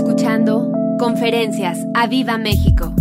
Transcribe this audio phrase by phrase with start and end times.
[0.00, 2.94] escuchando Conferencias a Viva México.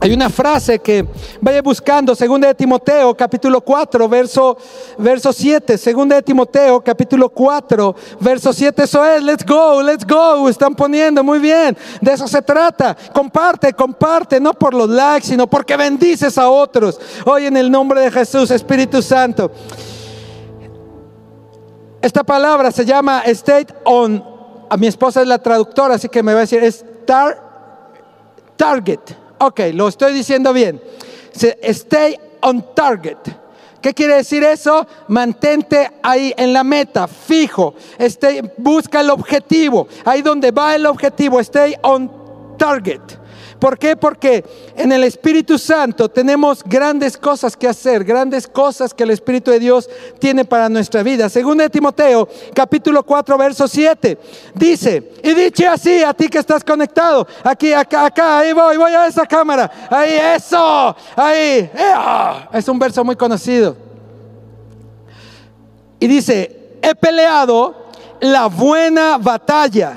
[0.00, 1.06] Hay una frase que
[1.40, 4.58] vaya buscando, segunda de Timoteo, capítulo 4, verso,
[4.98, 5.78] verso 7.
[5.78, 8.82] Segunda de Timoteo, capítulo 4, verso 7.
[8.82, 10.48] Eso es, let's go, let's go.
[10.48, 11.76] Están poniendo muy bien.
[12.00, 12.96] De eso se trata.
[13.12, 17.00] Comparte, comparte, no por los likes, sino porque bendices a otros.
[17.24, 19.50] Hoy en el nombre de Jesús, Espíritu Santo.
[22.02, 24.35] Esta palabra se llama state on.
[24.68, 26.84] A mi esposa es la traductora, así que me va a decir, es
[28.56, 29.00] target.
[29.38, 30.80] Ok, lo estoy diciendo bien.
[31.32, 33.18] Stay on target.
[33.80, 34.86] ¿Qué quiere decir eso?
[35.08, 37.74] Mantente ahí en la meta, fijo.
[38.56, 39.86] busca el objetivo.
[40.04, 41.38] Ahí donde va el objetivo.
[41.40, 42.10] Stay on
[42.58, 43.00] target.
[43.58, 43.96] ¿Por qué?
[43.96, 44.44] Porque
[44.76, 49.58] en el Espíritu Santo tenemos grandes cosas que hacer, grandes cosas que el Espíritu de
[49.58, 49.88] Dios
[50.18, 51.28] tiene para nuestra vida.
[51.28, 54.18] Según Timoteo, capítulo 4, verso 7,
[54.54, 58.92] dice, y dice así a ti que estás conectado, aquí, acá, acá, ahí voy, voy
[58.92, 61.70] a esa cámara, ahí, eso, ahí,
[62.52, 63.76] es un verso muy conocido.
[65.98, 67.74] Y dice, he peleado
[68.20, 69.96] la buena batalla.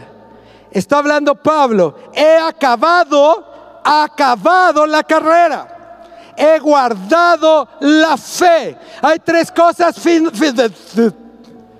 [0.72, 3.49] Está hablando Pablo, he acabado
[3.84, 6.34] acabado la carrera.
[6.36, 8.78] He guardado la fe.
[9.02, 9.96] Hay tres cosas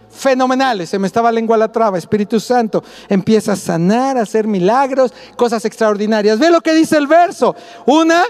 [0.10, 0.90] fenomenales.
[0.90, 1.98] Se me estaba lengua la traba.
[1.98, 6.38] Espíritu Santo empieza a sanar, a hacer milagros, cosas extraordinarias.
[6.38, 7.56] Ve lo que dice el verso.
[7.86, 8.24] Una,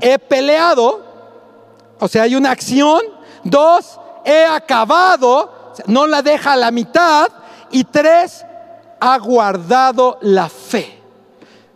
[0.00, 1.02] he peleado.
[1.98, 3.00] O sea, hay una acción.
[3.42, 5.72] Dos, he acabado.
[5.86, 7.28] No la deja a la mitad.
[7.70, 8.44] Y tres,
[9.00, 11.01] ha guardado la fe.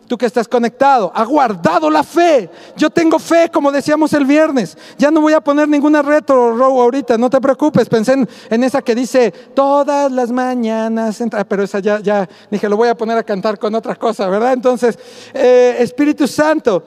[0.06, 2.48] Tú que estás conectado, ha guardado la fe.
[2.76, 4.78] Yo tengo fe, como decíamos el viernes.
[4.96, 7.88] Ya no voy a poner ninguna retro ahorita, no te preocupes.
[7.88, 12.88] Pensé en, esa que dice todas las mañanas, pero esa ya, ya dije, lo voy
[12.88, 14.52] a poner a cantar con otra cosa, ¿verdad?
[14.52, 14.98] Entonces,
[15.34, 16.84] eh, Espíritu Santo,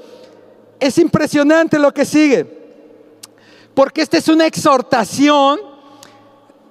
[0.79, 2.59] es impresionante lo que sigue,
[3.73, 5.68] porque esta es una exhortación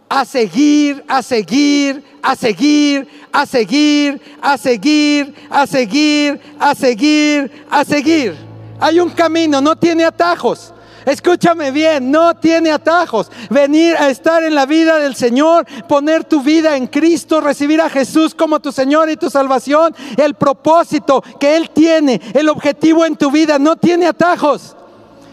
[0.08, 7.84] a seguir, a seguir, a seguir, a seguir, a seguir, a seguir, a seguir, a
[7.84, 8.36] seguir.
[8.80, 10.72] Hay un camino, no tiene atajos.
[11.04, 13.30] Escúchame bien, no tiene atajos.
[13.48, 17.88] Venir a estar en la vida del Señor, poner tu vida en Cristo, recibir a
[17.88, 23.16] Jesús como tu Señor y tu salvación, el propósito que Él tiene, el objetivo en
[23.16, 24.76] tu vida, no tiene atajos.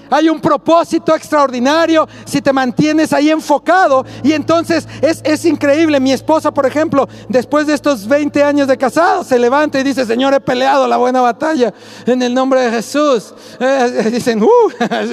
[0.09, 4.05] Hay un propósito extraordinario si te mantienes ahí enfocado.
[4.23, 5.99] Y entonces es, increíble.
[5.99, 10.05] Mi esposa, por ejemplo, después de estos 20 años de casado, se levanta y dice,
[10.05, 11.73] Señor, he peleado la buena batalla
[12.05, 13.33] en el nombre de Jesús.
[13.59, 14.47] Eh, dicen, uh,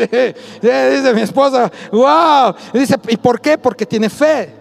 [0.62, 2.54] dice mi esposa, wow.
[2.72, 3.58] dice, ¿y por qué?
[3.58, 4.54] Porque tiene fe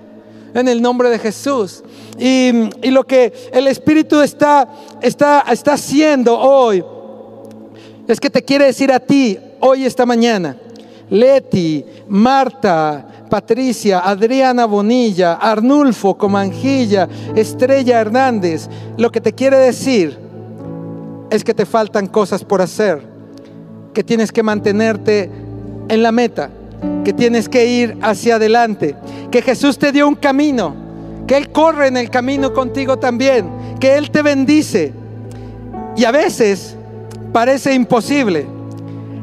[0.54, 1.84] en el nombre de Jesús.
[2.18, 4.68] Y, y lo que el Espíritu está,
[5.02, 6.84] está, está haciendo hoy
[8.12, 10.58] es que te quiere decir a ti, hoy, esta mañana,
[11.10, 18.68] Leti, Marta, Patricia, Adriana Bonilla, Arnulfo Comanjilla, Estrella Hernández,
[18.98, 20.18] lo que te quiere decir
[21.30, 23.02] es que te faltan cosas por hacer,
[23.94, 25.30] que tienes que mantenerte
[25.88, 26.50] en la meta,
[27.04, 28.96] que tienes que ir hacia adelante,
[29.32, 30.76] que Jesús te dio un camino,
[31.28, 33.50] que Él corre en el camino contigo también,
[33.80, 34.94] que Él te bendice.
[35.96, 36.76] Y a veces
[37.32, 38.61] parece imposible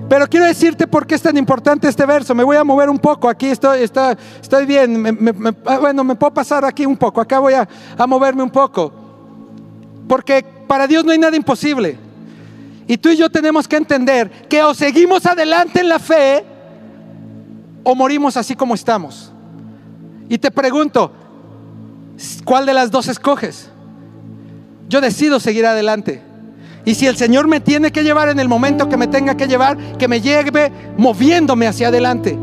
[0.08, 2.34] pero quiero decirte por qué es tan importante este verso.
[2.34, 3.28] Me voy a mover un poco.
[3.28, 5.54] Aquí estoy, estoy bien.
[5.66, 7.20] Ah, bueno, me puedo pasar aquí un poco.
[7.20, 7.68] Acá voy a
[8.06, 8.92] moverme un poco.
[10.08, 11.98] Porque para Dios no hay nada imposible.
[12.86, 16.44] Y tú y yo tenemos que entender que o seguimos adelante en la fe
[17.84, 19.30] o morimos así como estamos.
[20.30, 21.12] Y te pregunto,
[22.44, 23.70] ¿cuál de las dos escoges?
[24.88, 26.22] Yo decido seguir adelante.
[26.88, 29.46] Y si el Señor me tiene que llevar en el momento que me tenga que
[29.46, 32.34] llevar, que me lleve moviéndome hacia adelante.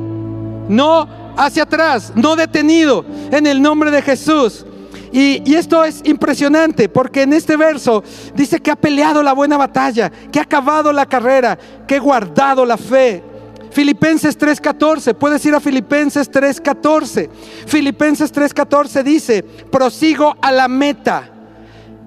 [0.70, 4.64] No hacia atrás, no detenido, en el nombre de Jesús.
[5.12, 8.04] Y, esto es impresionante porque en este verso
[8.36, 11.58] dice que ha peleado la buena batalla, que ha acabado la carrera,
[11.88, 13.24] que ha guardado la fe.
[13.72, 17.32] Filipenses 3:14, puedes ir a Filipenses 3:14.
[17.66, 19.42] Filipenses 3:14 dice,
[19.72, 21.32] prosigo a la meta,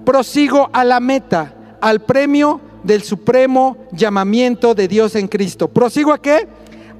[0.05, 5.67] prosigo a la meta al premio del supremo llamamiento de Dios en Cristo.
[5.67, 6.47] ¿Prosigo a qué?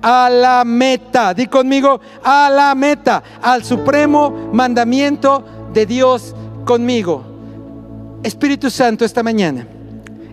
[0.02, 1.34] A la meta.
[1.34, 5.44] Di conmigo, a la meta, al supremo mandamiento
[5.74, 6.36] de Dios
[6.66, 7.24] conmigo.
[8.24, 9.66] Espíritu Santo, esta mañana,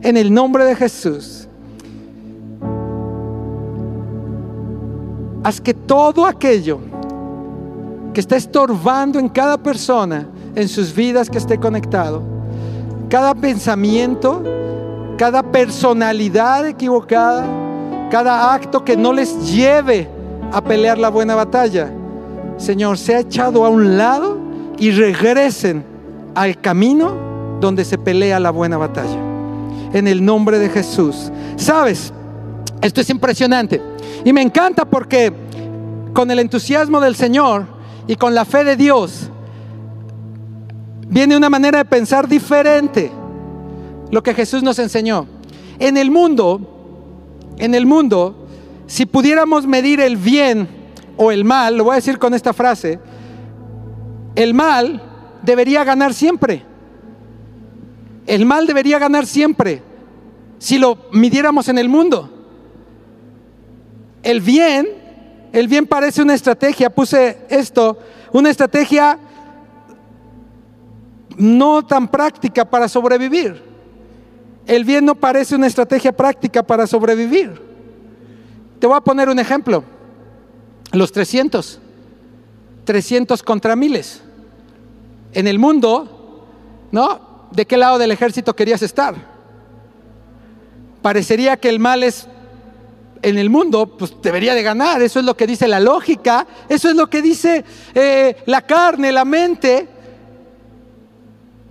[0.03, 1.49] en el nombre de Jesús,
[5.45, 6.81] haz que todo aquello
[8.13, 12.36] que está estorbando en cada persona, en sus vidas que esté conectado,
[13.09, 14.43] cada pensamiento,
[15.17, 17.47] cada personalidad equivocada,
[18.11, 20.09] cada acto que no les lleve
[20.53, 21.91] a pelear la buena batalla,
[22.57, 24.39] Señor, sea echado a un lado
[24.79, 25.85] y regresen
[26.35, 27.15] al camino
[27.61, 29.19] donde se pelea la buena batalla.
[29.93, 31.31] En el nombre de Jesús.
[31.57, 32.13] ¿Sabes?
[32.81, 33.81] Esto es impresionante.
[34.25, 35.33] Y me encanta porque
[36.13, 37.67] con el entusiasmo del Señor
[38.07, 39.31] y con la fe de Dios,
[41.09, 43.11] viene una manera de pensar diferente.
[44.11, 45.27] Lo que Jesús nos enseñó.
[45.79, 48.47] En el mundo, en el mundo,
[48.87, 50.69] si pudiéramos medir el bien
[51.17, 52.99] o el mal, lo voy a decir con esta frase,
[54.35, 55.03] el mal
[55.43, 56.63] debería ganar siempre.
[58.27, 59.83] El mal debería ganar siempre
[60.59, 62.31] si lo midiéramos en el mundo.
[64.23, 64.89] El bien,
[65.53, 67.99] el bien parece una estrategia, puse esto,
[68.33, 69.19] una estrategia
[71.37, 73.63] no tan práctica para sobrevivir.
[74.67, 77.61] El bien no parece una estrategia práctica para sobrevivir.
[78.79, 79.85] Te voy a poner un ejemplo.
[80.93, 81.81] Los 300.
[82.85, 84.23] 300 contra miles.
[85.33, 86.47] En el mundo,
[86.91, 87.49] ¿no?
[87.53, 89.15] ¿De qué lado del ejército querías estar?
[91.03, 92.27] Parecería que el mal es
[93.23, 95.03] en el mundo, pues debería de ganar.
[95.03, 99.13] Eso es lo que dice la lógica, eso es lo que dice eh, la carne,
[99.13, 99.89] la mente.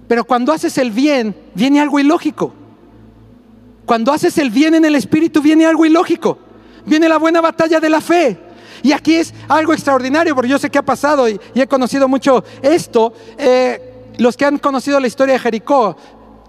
[0.08, 2.54] Pero cuando haces el bien, viene algo ilógico.
[3.86, 6.38] Cuando haces el bien en el espíritu, viene algo ilógico.
[6.86, 8.38] Viene la buena batalla de la fe.
[8.84, 12.44] Y aquí es algo extraordinario, porque yo sé que ha pasado y, he conocido mucho
[12.62, 13.14] esto.
[13.38, 15.98] Eh, los que han conocido la historia de Jericó,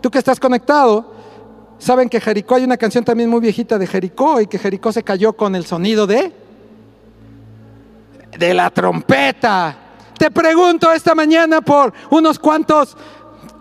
[0.00, 1.14] tú que estás conectado,
[1.79, 5.03] saben que Jericó hay una canción también muy viejita de Jericó y que Jericó se
[5.03, 6.32] cayó con el sonido de
[8.38, 9.76] de la trompeta.
[10.19, 12.97] Te pregunto esta mañana por unos cuantos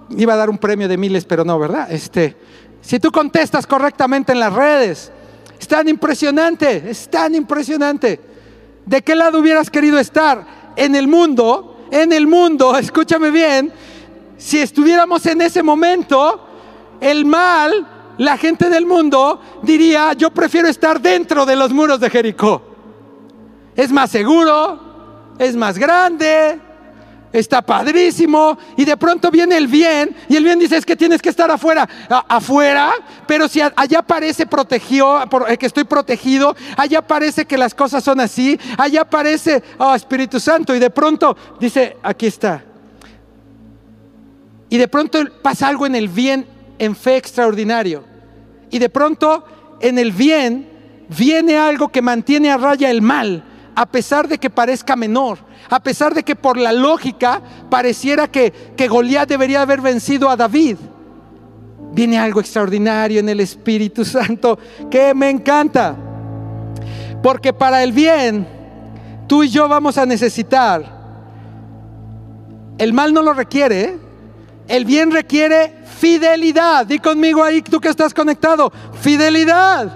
[0.10, 1.92] iba a dar un premio de miles, pero no, ¿verdad?
[1.92, 2.36] Este,
[2.82, 5.12] si tú contestas correctamente en las redes,
[5.60, 8.20] es tan impresionante, es tan impresionante.
[8.86, 10.74] ¿De qué lado hubieras querido estar?
[10.76, 13.72] En el mundo, en el mundo, escúchame bien,
[14.38, 16.46] si estuviéramos en ese momento,
[17.00, 17.88] el mal,
[18.18, 22.62] la gente del mundo diría, yo prefiero estar dentro de los muros de Jericó.
[23.76, 26.60] Es más seguro, es más grande,
[27.40, 31.22] está padrísimo, y de pronto viene el bien, y el bien dice, es que tienes
[31.22, 31.88] que estar afuera,
[32.28, 32.92] afuera,
[33.28, 38.20] pero si allá parece protegido, eh, que estoy protegido, allá parece que las cosas son
[38.20, 42.64] así, allá parece, oh Espíritu Santo, y de pronto dice, aquí está.
[44.70, 46.46] Y de pronto pasa algo en el bien
[46.80, 48.04] en fe extraordinario.
[48.70, 49.46] Y de pronto
[49.80, 50.70] en el bien
[51.18, 53.44] viene algo que mantiene a raya el mal,
[53.76, 55.40] a pesar de que parezca menor
[55.70, 60.36] a pesar de que por la lógica pareciera que, que Goliat debería haber vencido a
[60.36, 60.78] David.
[61.92, 64.60] Viene algo extraordinario en el Espíritu Santo
[64.92, 65.96] que me encanta.
[67.24, 68.48] Porque para el bien,
[69.28, 70.94] tú y yo vamos a necesitar.
[72.78, 73.82] El mal no lo requiere.
[73.82, 73.98] ¿eh?
[74.68, 76.86] El bien requiere fidelidad.
[76.86, 78.72] Di conmigo ahí, tú que estás conectado.
[79.02, 79.92] Fidelidad.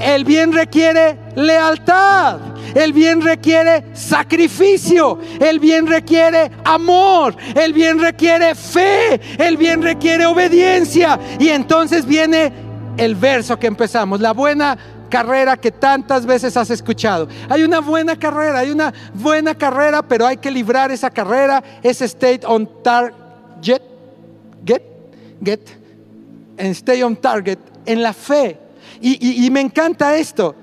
[0.00, 2.49] El bien requiere lealtad.
[2.74, 5.18] El bien requiere sacrificio.
[5.40, 7.36] El bien requiere amor.
[7.54, 9.20] El bien requiere fe.
[9.38, 11.18] El bien requiere obediencia.
[11.38, 12.52] Y entonces viene
[12.96, 14.20] el verso que empezamos.
[14.20, 17.28] La buena carrera que tantas veces has escuchado.
[17.48, 22.04] Hay una buena carrera, hay una buena carrera, pero hay que librar esa carrera, ese
[22.04, 23.82] state on target,
[24.64, 24.82] get,
[25.42, 25.60] get,
[26.58, 28.56] and stay on target en la fe.
[29.00, 30.54] y me encanta esto.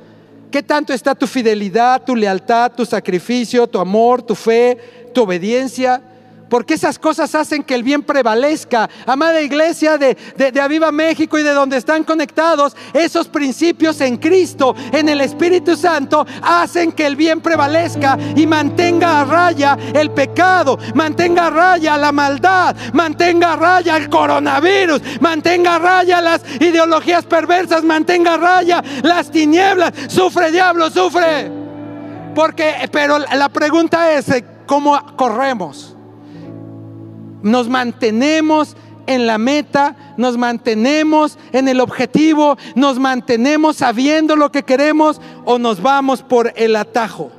[0.51, 4.77] ¿Qué tanto está tu fidelidad, tu lealtad, tu sacrificio, tu amor, tu fe,
[5.13, 6.01] tu obediencia?
[6.49, 8.89] Porque esas cosas hacen que el bien prevalezca.
[9.05, 14.75] Amada iglesia de, de, Aviva México y de donde están conectados, esos principios en Cristo,
[14.91, 20.77] en el Espíritu Santo, hacen que el bien prevalezca y mantenga a raya el pecado,
[20.93, 27.25] mantenga a raya la maldad, mantenga a raya el coronavirus, mantenga a raya las ideologías
[27.25, 29.93] perversas, mantenga a raya las tinieblas.
[30.07, 31.51] Sufre diablo, sufre.
[32.33, 34.27] Porque, pero la pregunta es,
[34.65, 35.96] ¿cómo corremos?
[37.41, 38.75] Nos mantenemos
[39.07, 45.57] en la meta, nos mantenemos en el objetivo, nos mantenemos sabiendo lo que queremos o
[45.57, 47.31] nos vamos por el atajo.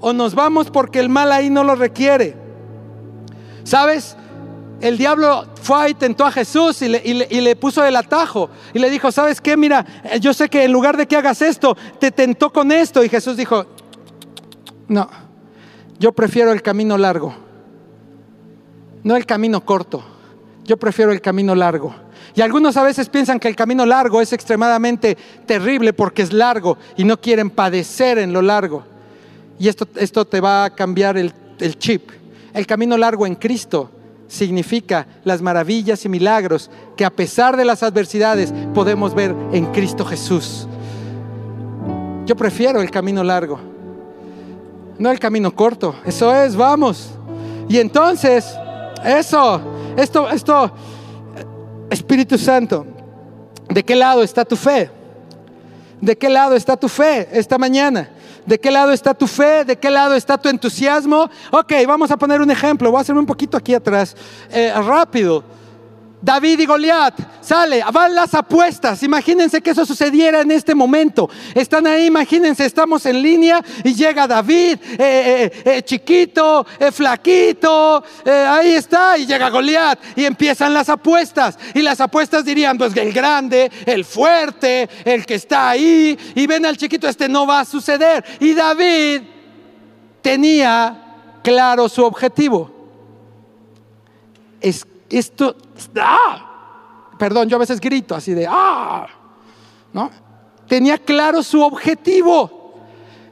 [0.00, 2.36] O nos vamos porque el mal ahí no lo requiere.
[3.62, 4.16] ¿Sabes?
[4.80, 8.50] El diablo fue y tentó a Jesús y le, y le, puso el atajo.
[8.74, 9.56] Y le dijo, ¿sabes qué?
[9.56, 9.86] Mira,
[10.20, 13.04] yo sé que en lugar de que hagas esto, te tentó con esto.
[13.04, 13.64] Y Jesús dijo,
[14.88, 15.08] no,
[16.00, 17.51] yo prefiero el camino largo
[19.04, 20.02] no el camino corto,
[20.64, 21.92] Yo prefiero el camino largo.
[22.36, 26.78] Y algunos a veces piensan que el camino largo es extremadamente terrible porque es largo
[26.96, 28.84] y no quieren padecer en lo largo.
[29.58, 32.10] Y esto, esto te va a cambiar el, el chip.
[32.54, 33.90] El camino largo en Cristo
[34.28, 40.04] significa las maravillas y milagros que a pesar de las adversidades podemos ver en Cristo
[40.04, 40.66] Jesús.
[42.24, 43.58] Yo prefiero el camino largo,
[44.98, 45.94] no el camino corto.
[46.06, 47.10] Eso es, vamos.
[47.68, 48.56] Y entonces,
[49.04, 49.60] eso,
[49.96, 50.72] esto, esto,
[51.90, 52.86] Espíritu Santo,
[53.68, 54.90] ¿de qué lado está tu fe?
[56.00, 58.08] ¿De qué lado está tu fe esta mañana?
[58.44, 59.64] ¿De qué lado está tu fe?
[59.64, 61.30] ¿De qué lado está tu entusiasmo?
[61.52, 62.90] Ok, vamos a poner un ejemplo.
[62.90, 64.16] Voy a hacerme un poquito aquí atrás,
[64.50, 65.44] eh, rápido.
[66.22, 69.02] David y Goliat, sale, van las apuestas.
[69.02, 71.28] Imagínense que eso sucediera en este momento.
[71.52, 78.74] Están ahí, imagínense, estamos en línea y llega David, eh, eh, eh, chiquito, flaquito, ahí
[78.74, 81.58] está, y llega Goliat y empiezan las apuestas.
[81.74, 86.64] Y las apuestas dirían, pues el grande, el fuerte, el que está ahí, y ven
[86.64, 88.24] al chiquito, este no va a suceder.
[88.38, 89.22] Y David
[90.22, 92.70] tenía claro su objetivo.
[94.60, 94.86] Es
[95.18, 95.56] esto,
[96.00, 97.10] ¡ah!
[97.18, 99.06] Perdón, yo a veces grito así de, ¡ah!
[99.92, 100.10] ¿No?
[100.66, 102.62] Tenía claro su objetivo.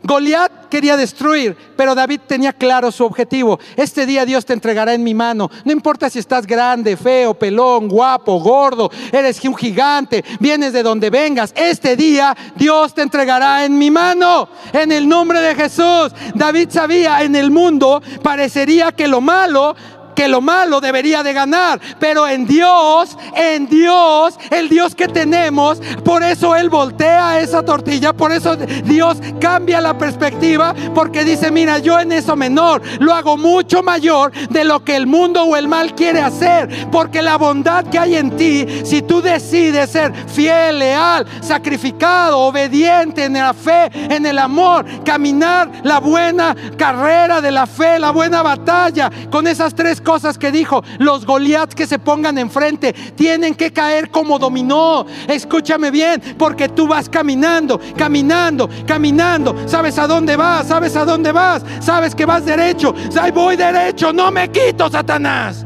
[0.02, 3.60] Goliat quería destruir, pero David tenía claro su objetivo.
[3.76, 5.50] Este día Dios te entregará en mi mano.
[5.64, 11.10] No importa si estás grande, feo, pelón, guapo, gordo, eres un gigante, vienes de donde
[11.10, 11.52] vengas.
[11.54, 14.48] Este día Dios te entregará en mi mano.
[14.72, 16.12] En el nombre de Jesús.
[16.34, 19.76] David sabía en el mundo parecería que lo malo
[20.20, 25.80] que lo malo debería de ganar, pero en Dios, en Dios, el Dios que tenemos,
[26.04, 31.78] por eso Él voltea esa tortilla, por eso Dios cambia la perspectiva, porque dice, mira,
[31.78, 35.68] yo en eso menor lo hago mucho mayor de lo que el mundo o el
[35.68, 40.80] mal quiere hacer, porque la bondad que hay en ti, si tú decides ser fiel,
[40.80, 47.66] leal, sacrificado, obediente en la fe, en el amor, caminar la buena carrera de la
[47.66, 50.82] fe, la buena batalla, con esas tres cosas, cosas que dijo.
[50.98, 55.06] Los Goliaths que se pongan enfrente tienen que caer como dominó.
[55.28, 59.54] Escúchame bien, porque tú vas caminando, caminando, caminando.
[59.66, 60.66] ¿Sabes a dónde vas?
[60.66, 61.62] ¿Sabes a dónde vas?
[61.78, 62.92] ¿Sabes que vas derecho?
[63.20, 65.64] Ahí voy derecho, no me quito, Satanás.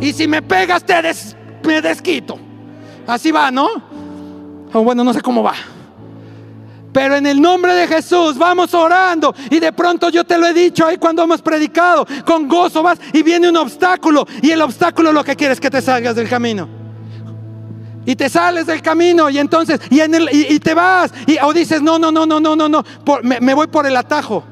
[0.00, 0.94] Y si me pegas, te
[1.62, 2.38] me desquito.
[3.06, 3.68] Así va, ¿no?
[4.72, 5.52] O bueno, no sé cómo va.
[6.92, 9.34] Pero en el nombre de Jesús vamos orando.
[9.50, 12.06] Y de pronto yo te lo he dicho ahí cuando hemos predicado.
[12.24, 14.26] Con gozo vas y viene un obstáculo.
[14.42, 16.68] Y el obstáculo lo que quiere es que te salgas del camino.
[18.06, 21.12] Y te sales del camino y entonces, y, en el, y, te vas.
[21.26, 22.84] Y, o dices, no, no, no, no, no, no, no.
[23.22, 24.42] me voy por el atajo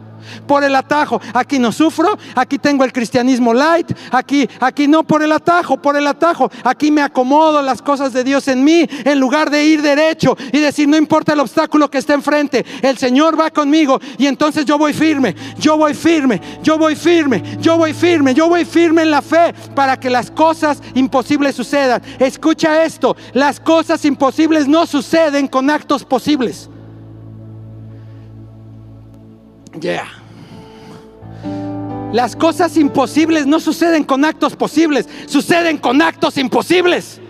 [0.46, 1.20] por el atajo.
[1.34, 5.96] Aquí no sufro, aquí tengo el cristianismo light, aquí, aquí no por el atajo, por
[5.96, 6.50] el atajo.
[6.64, 10.60] Aquí me acomodo las cosas de Dios en mí en lugar de ir derecho y
[10.60, 14.78] decir, no importa el obstáculo que esté enfrente, el Señor va conmigo y entonces yo
[14.78, 19.10] voy firme, yo voy firme, yo voy firme, yo voy firme, yo voy firme en
[19.10, 22.02] la fe para que las cosas imposibles sucedan.
[22.18, 26.68] Escucha esto, las cosas imposibles no suceden con actos posibles.
[29.80, 30.06] Yeah.
[32.12, 37.20] Las cosas imposibles no suceden con actos posibles, suceden con actos imposibles.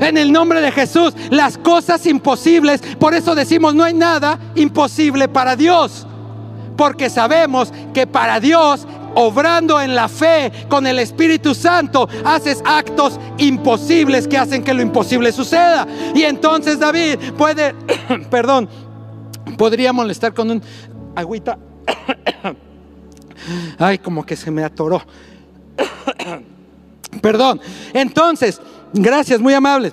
[0.00, 5.28] En el nombre de Jesús, las cosas imposibles, por eso decimos, no hay nada imposible
[5.28, 6.06] para Dios.
[6.76, 13.18] Porque sabemos que para Dios, obrando en la fe con el Espíritu Santo, haces actos
[13.38, 15.86] imposibles que hacen que lo imposible suceda.
[16.14, 17.74] Y entonces David puede,
[18.30, 18.68] perdón,
[19.58, 20.62] podría molestar con un
[21.16, 21.58] agüita.
[23.78, 25.02] Ay, como que se me atoró.
[27.22, 27.60] Perdón.
[27.92, 28.60] Entonces,
[28.92, 29.92] gracias, muy amables.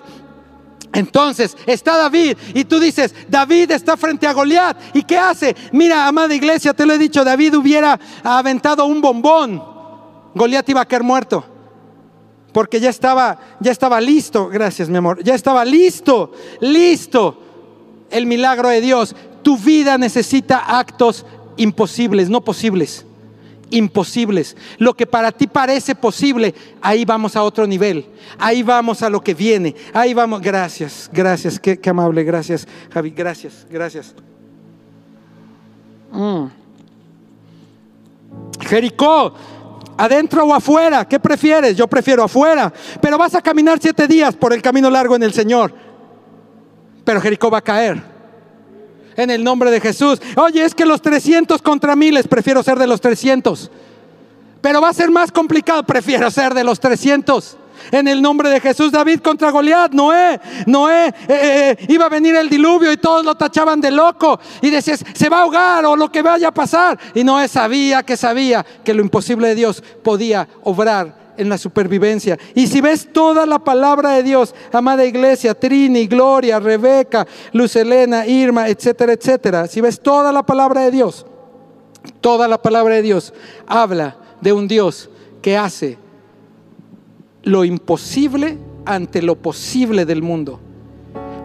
[0.94, 4.78] Entonces está David y tú dices, David está frente a Goliat.
[4.96, 5.56] ¿Y qué hace?
[5.72, 9.62] Mira, amada iglesia, te lo he dicho, David hubiera aventado un bombón.
[10.34, 11.44] Goliat iba a caer muerto.
[12.54, 17.44] Porque ya estaba, ya estaba listo, gracias mi amor, ya estaba listo, listo
[18.10, 19.16] el milagro de Dios.
[19.44, 21.26] Tu vida necesita actos
[21.58, 23.06] imposibles, no posibles
[23.70, 24.56] imposibles.
[24.78, 28.06] Lo que para ti parece posible, ahí vamos a otro nivel.
[28.38, 29.76] Ahí vamos a lo que viene.
[29.94, 30.42] Ahí vamos.
[30.42, 31.60] Gracias, gracias.
[31.60, 32.24] Qué, amable.
[32.24, 33.12] Gracias, Javi.
[33.12, 34.14] Gracias, gracias.
[36.12, 36.46] Mm.
[38.62, 39.34] Jericó,
[39.98, 41.08] adentro o afuera.
[41.08, 41.76] ¿Qué prefieres?
[41.76, 42.72] Yo prefiero afuera.
[43.02, 45.74] Pero vas a caminar siete días por el camino largo en el Señor.
[47.04, 48.17] Pero Jericó va a caer
[49.18, 50.22] en el nombre de Jesús.
[50.38, 53.70] Oye, es que los 300 contra miles, prefiero ser de los 300.
[54.62, 57.58] Pero va a ser más complicado, prefiero ser de los 300.
[57.92, 62.36] En el nombre de Jesús, David contra Goliat, Noé, Noé, eh, eh, iba a venir
[62.36, 65.96] el diluvio y todos lo tachaban de loco y decías, se va a ahogar o
[65.96, 66.98] lo que vaya a pasar.
[67.14, 72.38] Y Noé sabía que sabía que lo imposible de Dios podía obrar en la supervivencia.
[72.54, 78.26] Y si ves toda la palabra de Dios, amada iglesia, Trini, Gloria, Rebeca, Luz Elena,
[78.28, 81.26] Irma, etcétera, etcétera, si ves toda la palabra de Dios,
[82.22, 83.34] toda la palabra de Dios
[83.66, 85.10] habla de un Dios
[85.42, 85.98] que hace
[87.44, 90.60] lo imposible ante lo posible del mundo.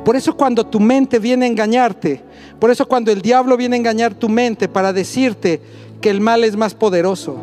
[0.04, 2.22] Por eso cuando tu mente viene a engañarte,
[2.58, 5.61] por eso cuando el diablo viene a engañar tu mente para decirte
[6.00, 7.37] que el mal es más poderoso,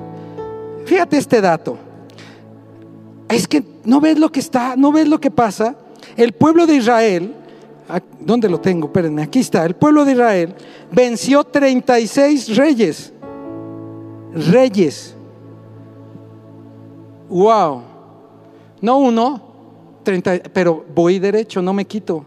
[0.86, 1.78] fíjate este dato
[3.30, 5.76] es que no ves lo que está, no ves lo que pasa.
[6.18, 7.34] El pueblo de Israel,
[8.20, 8.88] ¿dónde lo tengo?
[8.88, 9.66] Espérenme, aquí está.
[9.66, 10.56] El pueblo de Israel
[10.92, 13.14] venció 36 reyes.
[14.34, 15.16] Reyes.
[17.30, 17.84] Wow.
[18.82, 19.42] No uno,
[20.04, 22.26] 30, pero voy derecho, no me quito.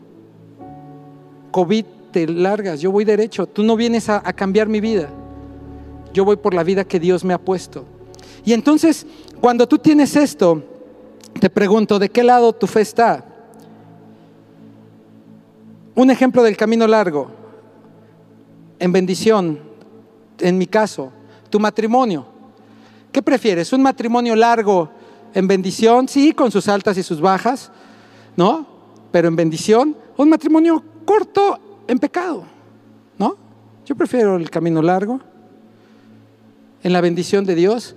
[1.51, 3.47] COVID te largas, yo voy derecho.
[3.47, 5.09] Tú no vienes a cambiar mi vida.
[6.13, 7.85] Yo voy por la vida que Dios me ha puesto.
[8.45, 9.07] Y entonces,
[9.41, 10.63] cuando tú tienes esto,
[11.41, 13.25] te pregunto, ¿de qué lado tu fe está?
[15.95, 17.31] Un ejemplo del camino largo,
[18.79, 19.61] en bendición,
[20.39, 21.13] en mi caso,
[21.51, 22.27] tu matrimonio.
[23.13, 23.73] ¿Qué prefieres?
[23.73, 24.89] ¿Un matrimonio largo
[25.35, 26.09] en bendición?
[26.09, 27.71] Sí, con sus altas y sus bajas,
[28.37, 28.67] ¿no?
[29.11, 29.97] Pero en bendición.
[30.17, 32.45] Un matrimonio corto en pecado,
[33.19, 33.37] ¿no?
[33.85, 35.21] Yo prefiero el camino largo,
[36.83, 37.95] en la bendición de Dios.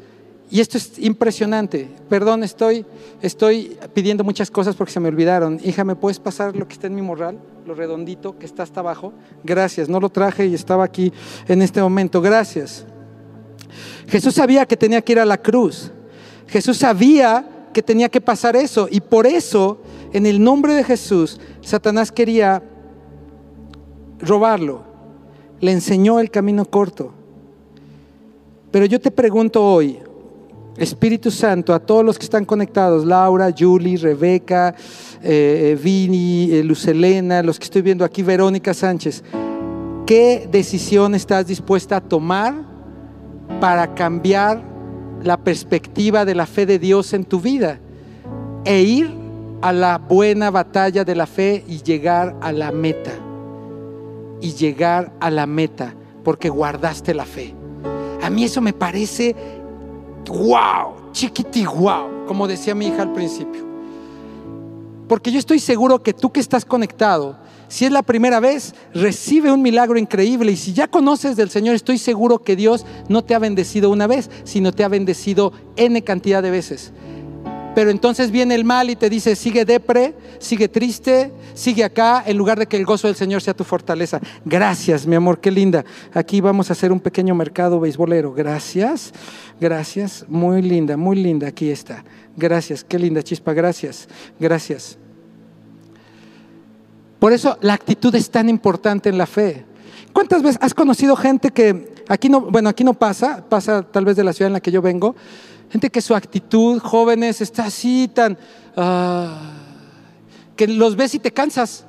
[0.50, 1.90] Y esto es impresionante.
[2.08, 2.86] Perdón, estoy,
[3.22, 5.60] estoy pidiendo muchas cosas porque se me olvidaron.
[5.64, 7.40] Hija, ¿me puedes pasar lo que está en mi morral?
[7.66, 9.12] Lo redondito que está hasta abajo.
[9.44, 11.12] Gracias, no lo traje y estaba aquí
[11.48, 12.22] en este momento.
[12.22, 12.86] Gracias.
[14.08, 15.92] Jesús sabía que tenía que ir a la cruz.
[16.48, 18.88] Jesús sabía que tenía que pasar eso.
[18.90, 19.82] Y por eso,
[20.14, 22.62] en el nombre de Jesús, Satanás quería
[24.20, 24.84] robarlo.
[25.60, 27.14] Le enseñó el camino corto.
[28.72, 30.00] Pero yo te pregunto hoy,
[30.77, 34.75] Espíritu Santo, a todos los que están conectados, Laura, Julie, Rebeca,
[35.24, 39.24] eh, eh Vini, eh, Lucelena, los que estoy viendo aquí, Verónica Sánchez,
[40.05, 42.55] ¿qué decisión estás dispuesta a tomar
[43.61, 44.61] para cambiar
[45.24, 47.79] la perspectiva de la fe de Dios en tu vida
[48.66, 49.09] e ir
[49.61, 53.11] a la buena batalla de la fe y llegar a la meta?
[54.42, 57.55] Y llegar a la meta porque guardaste la fe.
[58.22, 59.35] A mí eso me parece
[60.29, 63.66] wow, chiquiti, wow, como decía mi hija al principio.
[65.07, 69.51] Porque yo estoy seguro que tú que estás conectado, si es la primera vez, recibe
[69.51, 70.51] un milagro increíble.
[70.51, 74.07] Y si ya conoces del Señor, estoy seguro que Dios no te ha bendecido una
[74.07, 76.92] vez, sino te ha bendecido N cantidad de veces.
[77.75, 82.38] Pero entonces viene el mal y te dice, sigue depre, sigue triste, sigue acá, en
[82.38, 84.22] lugar de que el gozo del Señor sea tu fortaleza.
[84.46, 85.83] Gracias, mi amor, qué linda.
[86.14, 88.33] Aquí vamos a hacer un pequeño mercado beisbolero.
[88.33, 89.11] Gracias,
[89.59, 92.05] gracias, muy linda, muy linda, aquí está.
[92.38, 94.07] Gracias, qué linda chispa, gracias,
[94.40, 94.98] gracias.
[97.20, 99.66] Por eso la actitud es tan importante en la fe.
[100.14, 104.16] ¿Cuántas veces has conocido gente que aquí no, bueno, aquí no pasa, pasa tal vez
[104.16, 105.16] de la ciudad en la que yo vengo,
[105.70, 108.38] Gente que su actitud, jóvenes, está así tan...
[108.75, 109.51] Ah,
[110.56, 111.86] que los ves y te cansas,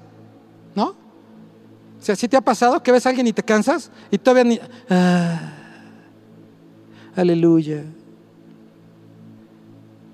[0.75, 0.89] ¿no?
[0.89, 3.91] O sea, ¿sí te ha pasado que ves a alguien y te cansas?
[4.11, 4.61] Y todavía ni...
[4.91, 5.53] Ah,
[7.15, 7.85] aleluya.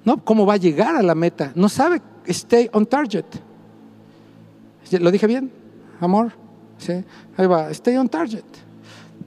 [0.05, 0.23] ¿No?
[0.25, 1.53] ¿Cómo va a llegar a la meta?
[1.55, 3.25] No sabe, stay on target.
[4.91, 5.51] ¿Lo dije bien?
[6.01, 6.33] Amor.
[6.79, 6.93] ¿Sí?
[7.37, 8.45] Ahí va, stay on target.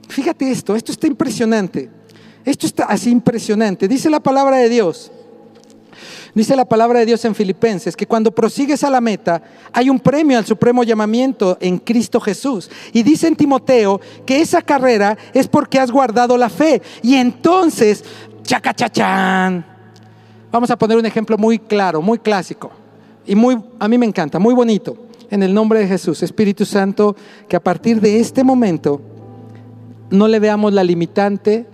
[0.08, 1.90] Fíjate esto, esto está impresionante.
[2.46, 3.88] Esto está así impresionante.
[3.88, 5.10] Dice la palabra de Dios.
[6.32, 9.98] Dice la palabra de Dios en Filipenses que cuando prosigues a la meta hay un
[9.98, 12.70] premio al supremo llamamiento en Cristo Jesús.
[12.92, 16.80] Y dice en Timoteo que esa carrera es porque has guardado la fe.
[17.02, 18.04] Y entonces,
[18.44, 19.66] chacachachán.
[20.52, 22.70] Vamos a poner un ejemplo muy claro, muy clásico.
[23.26, 24.96] Y muy, a mí me encanta, muy bonito.
[25.30, 27.16] En el nombre de Jesús, Espíritu Santo,
[27.48, 29.00] que a partir de este momento
[30.10, 31.66] no le veamos la limitante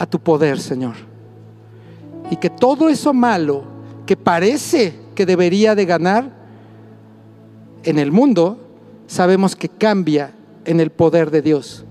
[0.00, 0.94] a tu poder, Señor.
[2.30, 3.64] Y que todo eso malo
[4.06, 6.32] que parece que debería de ganar
[7.84, 8.58] en el mundo,
[9.06, 10.32] sabemos que cambia
[10.64, 11.84] en el poder de Dios.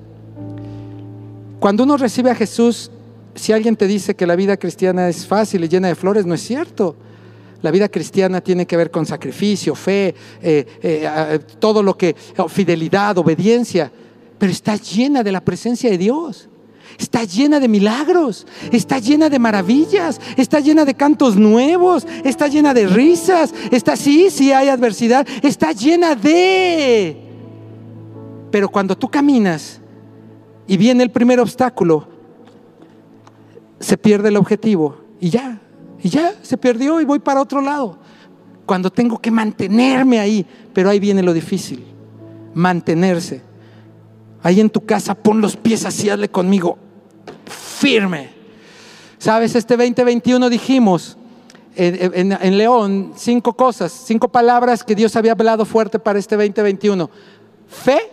[1.59, 2.89] Cuando uno recibe a Jesús,
[3.35, 6.33] si alguien te dice que la vida cristiana es fácil y llena de flores, no
[6.33, 6.95] es cierto.
[7.61, 12.15] La vida cristiana tiene que ver con sacrificio, fe, eh, eh, todo lo que,
[12.47, 13.91] fidelidad, obediencia,
[14.39, 16.49] pero está llena de la presencia de Dios.
[16.99, 22.73] Está llena de milagros, está llena de maravillas, está llena de cantos nuevos, está llena
[22.73, 27.25] de risas, está sí, sí hay adversidad, está llena de...
[28.51, 29.79] Pero cuando tú caminas
[30.67, 32.07] y viene el primer obstáculo,
[33.79, 35.61] se pierde el objetivo y ya,
[36.03, 37.97] y ya se perdió y voy para otro lado.
[38.65, 41.85] Cuando tengo que mantenerme ahí, pero ahí viene lo difícil,
[42.53, 43.41] mantenerse.
[44.43, 46.77] Ahí en tu casa pon los pies así, hazle conmigo,
[47.79, 48.29] firme.
[49.17, 51.17] Sabes, este 2021 dijimos
[51.75, 57.09] en, León cinco cosas, cinco palabras que Dios había hablado fuerte para este 2021.
[57.67, 58.11] Fe,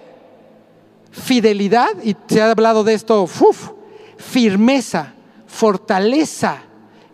[1.11, 3.71] fidelidad, y se ha hablado de esto, uf,
[4.17, 5.15] firmeza,
[5.47, 6.59] fortaleza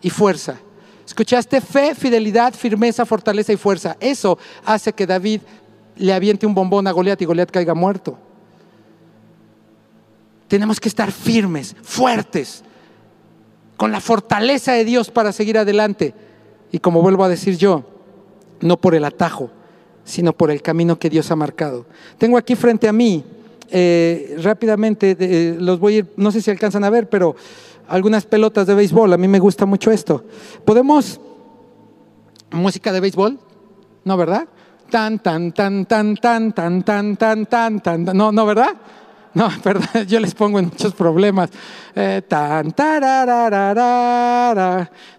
[0.01, 0.57] y fuerza.
[1.05, 1.59] ¿Escuchaste?
[1.59, 3.97] Fe, fidelidad, firmeza, fortaleza y fuerza.
[3.99, 5.41] Eso hace que David
[5.95, 8.19] le aviente un bombón a Goliat y Goliat caiga muerto.
[10.53, 12.63] Tenemos que estar firmes, fuertes,
[13.75, 16.13] con la fortaleza de Dios para seguir adelante.
[16.71, 17.83] Y como vuelvo a decir yo,
[18.61, 19.49] no por el atajo,
[20.03, 21.87] sino por el camino que Dios ha marcado.
[22.19, 23.23] Tengo aquí frente a mí,
[23.71, 27.35] eh, rápidamente, eh, los voy a ir, no sé si alcanzan a ver, pero
[27.87, 29.11] algunas pelotas de béisbol.
[29.11, 30.23] A mí me gusta mucho esto.
[30.63, 31.19] ¿Podemos
[32.51, 33.39] música de béisbol?
[34.05, 34.47] No, ¿verdad?
[34.91, 38.05] Tan, tan, tan, tan, tan, tan, tan, tan, tan, tan.
[38.15, 38.77] No, no, ¿verdad?
[39.33, 41.49] No, perdón, yo les pongo en muchos problemas.
[41.95, 43.71] Eh, tan, tarararara,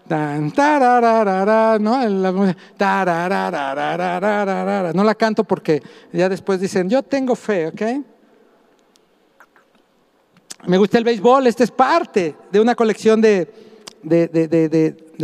[0.07, 2.07] tan, tarararara, ¿no?
[2.07, 2.31] La,
[4.93, 5.81] no la canto porque
[6.13, 7.81] ya después dicen, yo tengo fe, ¿ok?
[10.67, 13.47] Me gusta el béisbol, esta es parte de una colección de,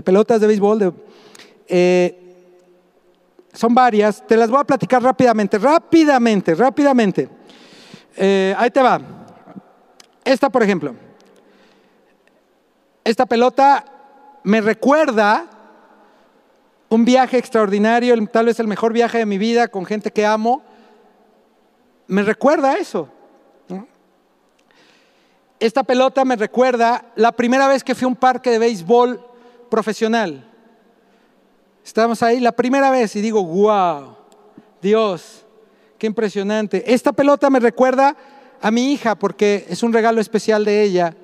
[0.03, 0.93] pelotas de béisbol.
[1.67, 2.17] Eh,
[3.53, 7.40] son varias, te las voy a platicar rápidamente, rápidamente, rápidamente.
[8.15, 8.99] Eh, ahí te va.
[10.23, 10.95] Esta, por ejemplo.
[13.03, 13.85] Esta pelota
[14.43, 15.45] me recuerda
[16.89, 20.61] un viaje extraordinario, tal vez el mejor viaje de mi vida con gente que amo.
[22.07, 23.09] Me recuerda eso.
[25.59, 29.23] Esta pelota me recuerda la primera vez que fui a un parque de béisbol
[29.69, 30.43] profesional.
[31.85, 34.15] Estábamos ahí la primera vez y digo, wow,
[34.81, 35.40] Dios,
[36.01, 36.83] qué impresionante.
[36.91, 38.17] Esta pelota me recuerda
[38.59, 41.15] a mi hija porque es un regalo especial de ella.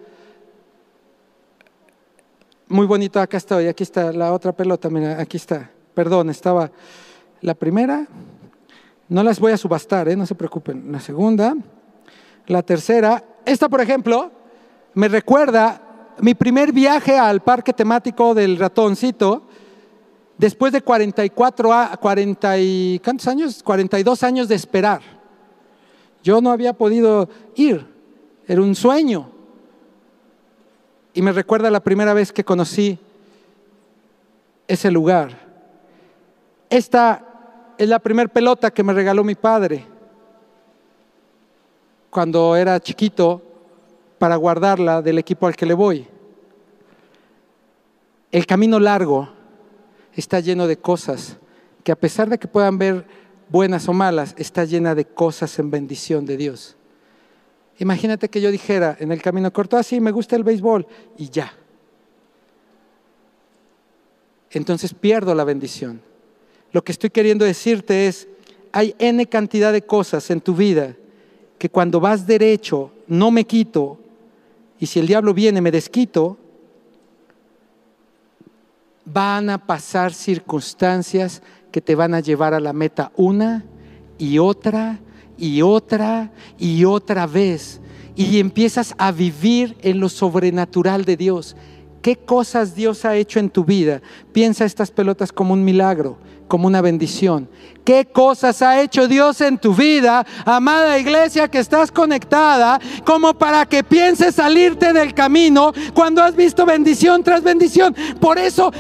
[2.67, 5.71] Muy bonito, acá estoy, aquí está la otra pelota, mira, aquí está.
[5.95, 6.69] Perdón, estaba
[7.41, 8.05] la primera,
[9.09, 10.15] no las voy a subastar, ¿eh?
[10.15, 10.91] no se preocupen.
[10.91, 11.55] La segunda,
[12.45, 14.31] la tercera, esta, por ejemplo,
[14.93, 15.81] me recuerda
[16.19, 19.46] mi primer viaje al parque temático del ratoncito,
[20.38, 23.63] después de 44 a 40 y, ¿cuántos años?
[23.63, 25.02] 42 años de esperar.
[26.23, 27.86] Yo no había podido ir,
[28.47, 29.30] era un sueño.
[31.13, 33.00] Y me recuerda la primera vez que conocí
[34.67, 35.47] ese lugar.
[36.69, 37.23] Esta
[37.78, 39.86] es la primera pelota que me regaló mi padre
[42.10, 43.41] cuando era chiquito
[44.17, 46.08] para guardarla del equipo al que le voy.
[48.32, 49.37] El camino largo
[50.17, 51.38] está lleno de cosas
[51.84, 53.06] que a pesar de que puedan ver
[53.49, 56.75] buenas o malas, está llena de cosas en bendición de Dios.
[57.80, 60.86] Imagínate que yo dijera en el camino corto, ah, me gusta el béisbol,
[61.17, 61.53] y ya.
[64.51, 66.01] Entonces pierdo la bendición.
[66.73, 68.27] Lo que estoy queriendo decirte es,
[68.73, 70.95] hay N cantidad de cosas en tu vida
[71.58, 73.99] que cuando vas derecho no me quito
[74.80, 76.38] y si el diablo viene me desquito,
[79.11, 81.41] van a pasar circunstancias
[81.71, 83.63] que te van a llevar a la meta una
[84.17, 84.99] y otra
[85.37, 87.79] y otra y otra vez.
[88.15, 91.55] Y empiezas a vivir en lo sobrenatural de Dios.
[92.01, 94.01] ¿Qué cosas Dios ha hecho en tu vida?
[94.33, 96.17] Piensa estas pelotas como un milagro
[96.47, 97.49] como una bendición.
[97.83, 103.65] ¿Qué cosas ha hecho Dios en tu vida, amada iglesia que estás conectada, como para
[103.65, 107.95] que pienses salirte del camino cuando has visto bendición tras bendición?
[108.19, 108.71] Por eso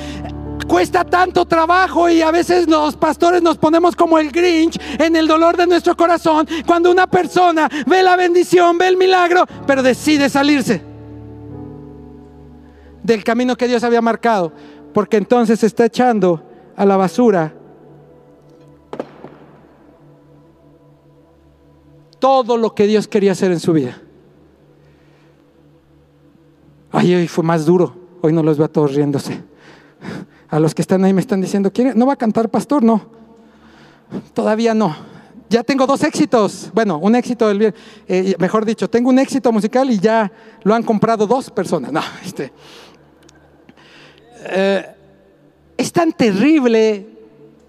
[0.67, 5.27] cuesta tanto trabajo y a veces los pastores nos ponemos como el Grinch en el
[5.27, 10.29] dolor de nuestro corazón cuando una persona ve la bendición, ve el milagro, pero decide
[10.29, 10.81] salirse
[13.03, 14.51] del camino que Dios había marcado,
[14.93, 16.43] porque entonces está echando
[16.75, 17.53] a la basura
[22.19, 24.01] todo lo que Dios quería hacer en su vida.
[26.91, 27.95] Ay, hoy fue más duro.
[28.21, 29.43] Hoy no los veo a todos riéndose.
[30.49, 32.81] A los que están ahí me están diciendo, ¿no va a cantar pastor?
[32.81, 33.09] No.
[34.33, 34.95] Todavía no.
[35.49, 36.71] ya tengo dos éxitos.
[36.73, 37.75] Bueno, un éxito del bien,
[38.07, 40.31] eh, mejor dicho, tengo un éxito musical y ya
[40.63, 41.91] lo han comprado dos personas.
[41.91, 42.51] No, este.
[44.45, 44.85] eh,
[45.77, 47.16] es tan terrible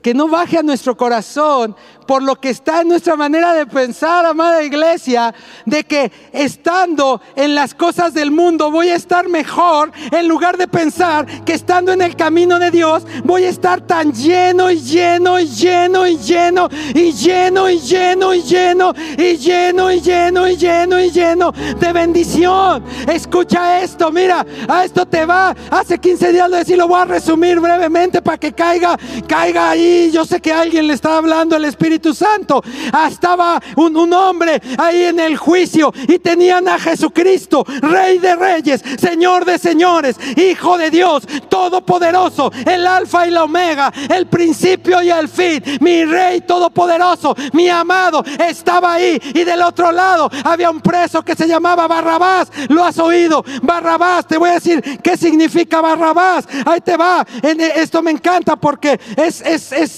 [0.03, 4.25] que no baje a nuestro corazón por lo que está en nuestra manera de pensar,
[4.25, 5.35] amada iglesia,
[5.67, 10.67] de que estando en las cosas del mundo voy a estar mejor en lugar de
[10.69, 15.39] pensar que estando en el camino de Dios voy a estar tan lleno y lleno
[15.39, 20.57] y lleno y lleno y lleno y lleno y lleno y lleno y lleno y
[20.57, 22.85] lleno y lleno de bendición.
[23.07, 25.55] Escucha esto, mira, a esto te va.
[25.71, 29.88] Hace 15 días lo decía, lo voy a resumir brevemente para que caiga, caiga ahí.
[30.13, 32.63] Yo sé que alguien le está hablando el Espíritu Santo.
[32.93, 38.35] Ah, estaba un, un hombre ahí en el juicio y tenían a Jesucristo, Rey de
[38.37, 45.03] Reyes, Señor de Señores, Hijo de Dios, Todopoderoso, el Alfa y la Omega, el principio
[45.03, 50.71] y el fin, mi Rey Todopoderoso, mi amado, estaba ahí y del otro lado había
[50.71, 52.51] un preso que se llamaba Barrabás.
[52.69, 53.45] ¿Lo has oído?
[53.63, 56.47] Barrabás, te voy a decir qué significa Barrabás.
[56.67, 57.27] Ahí te va.
[57.43, 59.43] En- Esto me encanta porque es,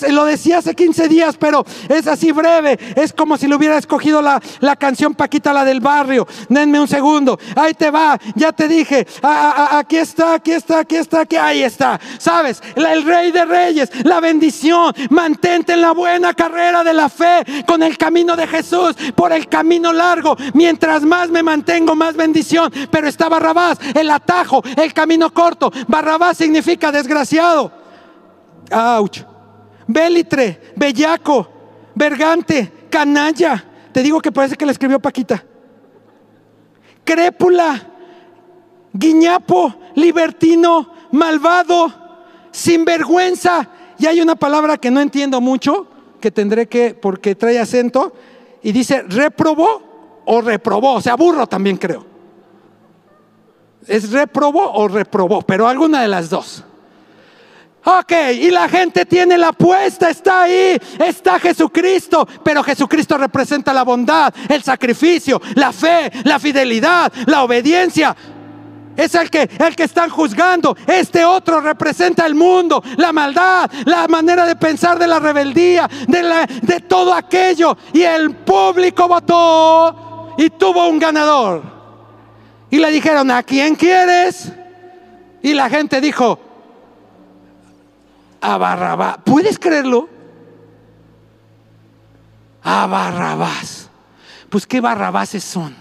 [0.08, 2.78] lo decía hace 15 días, pero es así breve.
[2.96, 6.26] Es como si le hubiera escogido la, la canción Paquita, la del barrio.
[6.48, 7.38] Denme un segundo.
[7.56, 8.18] Ahí te va.
[8.34, 9.06] Ya te dije.
[9.22, 11.36] Aquí está, aquí está, aquí está, aquí.
[11.36, 12.00] Ahí está.
[12.18, 12.62] ¿Sabes?
[12.74, 14.94] El rey de reyes, la bendición.
[15.10, 19.48] Mantente en la buena carrera de la fe con el camino de Jesús por el
[19.48, 20.36] camino largo.
[20.54, 22.72] Mientras más me mantengo, más bendición.
[22.90, 25.70] Pero está Barrabás, el atajo, el camino corto.
[25.86, 27.72] Barrabás significa desgraciado.
[28.70, 29.29] Ouch.
[29.92, 31.48] Bélitre, bellaco,
[31.96, 33.64] vergante, canalla.
[33.92, 35.44] Te digo que parece que le escribió Paquita.
[37.04, 37.88] Crépula,
[38.92, 41.92] guiñapo, libertino, malvado,
[42.52, 43.68] sinvergüenza.
[43.98, 45.88] Y hay una palabra que no entiendo mucho,
[46.20, 48.14] que tendré que, porque trae acento,
[48.62, 52.06] y dice reprobó o reprobó, o sea, burro también creo.
[53.88, 55.42] ¿Es reprobó o reprobó?
[55.42, 56.64] Pero alguna de las dos.
[57.82, 63.84] Ok, y la gente tiene la apuesta, está ahí, está Jesucristo, pero Jesucristo representa la
[63.84, 68.14] bondad, el sacrificio, la fe, la fidelidad, la obediencia.
[68.96, 70.76] Es el que, el que están juzgando.
[70.86, 76.22] Este otro representa el mundo, la maldad, la manera de pensar de la rebeldía, de,
[76.22, 77.78] la- de todo aquello.
[77.94, 81.62] Y el público votó y tuvo un ganador.
[82.68, 84.52] Y le dijeron, ¿a quién quieres?
[85.40, 86.38] Y la gente dijo,
[88.40, 89.18] a Barrabás.
[89.24, 90.08] ¿Puedes creerlo?
[92.62, 93.88] A Barrabás.
[94.48, 95.74] Pues qué Barrabases son.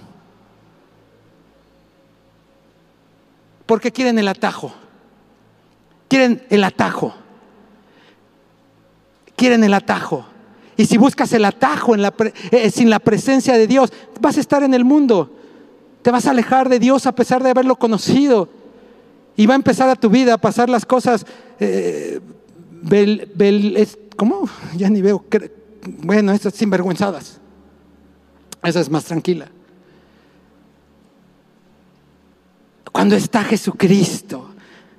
[3.65, 4.73] Porque quieren el atajo.
[6.07, 7.13] Quieren el atajo.
[9.35, 10.25] Quieren el atajo.
[10.75, 12.13] Y si buscas el atajo en la
[12.51, 13.91] eh, sin la presencia de Dios,
[14.21, 15.35] vas a estar en el mundo.
[16.01, 18.49] Te vas a alejar de Dios a pesar de haberlo conocido.
[19.35, 21.25] Y va a empezar a tu vida a pasar las cosas.
[21.59, 22.19] eh,
[22.83, 24.49] bel- bel- es- ¿Cómo?
[24.75, 25.23] Ya ni veo.
[26.03, 27.39] Bueno, esas sinvergüenzadas.
[28.63, 29.47] Esa es más tranquila.
[32.91, 34.49] Cuando está Jesucristo,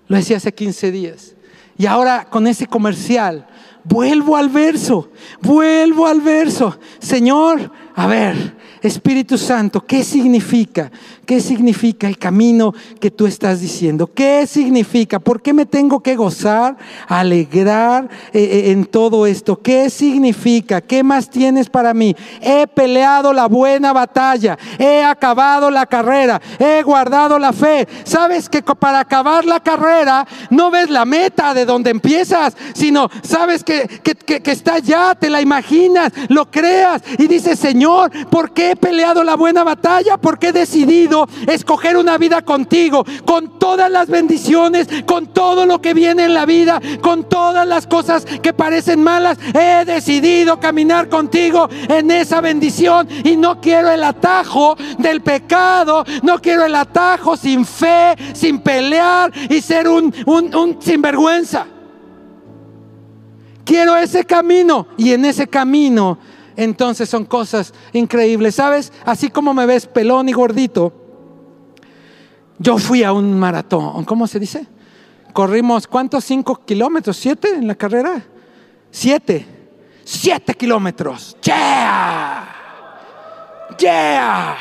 [0.08, 1.34] lo decía hace 15 días.
[1.76, 3.46] Y ahora con ese comercial,
[3.84, 6.78] vuelvo al verso, vuelvo al verso.
[6.98, 10.90] Señor, a ver, Espíritu Santo, ¿qué significa?
[11.26, 14.08] ¿Qué significa el camino que tú estás diciendo?
[14.12, 15.20] ¿Qué significa?
[15.20, 19.60] ¿Por qué me tengo que gozar, alegrar eh, eh, en todo esto?
[19.62, 20.80] ¿Qué significa?
[20.80, 22.16] ¿Qué más tienes para mí?
[22.40, 27.86] He peleado la buena batalla, he acabado la carrera, he guardado la fe.
[28.04, 33.62] Sabes que para acabar la carrera no ves la meta de donde empiezas, sino sabes
[33.62, 38.52] que, que, que- que está allá, te la imaginas, lo creas y dices, Señor, ¿por
[38.52, 40.16] qué he peleado la buena batalla?
[40.16, 45.94] Porque he decidido escoger una vida contigo, con todas las bendiciones, con todo lo que
[45.94, 49.38] viene en la vida, con todas las cosas que parecen malas.
[49.54, 56.40] He decidido caminar contigo en esa bendición y no quiero el atajo del pecado, no
[56.40, 60.12] quiero el atajo sin fe, sin pelear y ser un,
[60.80, 61.66] sinvergüenza.
[63.64, 66.18] Quiero ese camino y en ese camino
[66.62, 68.54] entonces son cosas increíbles.
[68.54, 68.92] ¿Sabes?
[69.04, 70.92] Así como me ves pelón y gordito,
[72.58, 74.04] yo fui a un maratón.
[74.04, 74.66] ¿Cómo se dice?
[75.32, 76.24] Corrimos, ¿cuántos?
[76.24, 77.16] ¿Cinco kilómetros?
[77.16, 78.22] ¿Siete en la carrera?
[78.90, 79.46] Siete.
[80.04, 81.36] Siete kilómetros.
[81.42, 82.48] ¡Yeah!
[83.78, 84.56] ¡Yeah!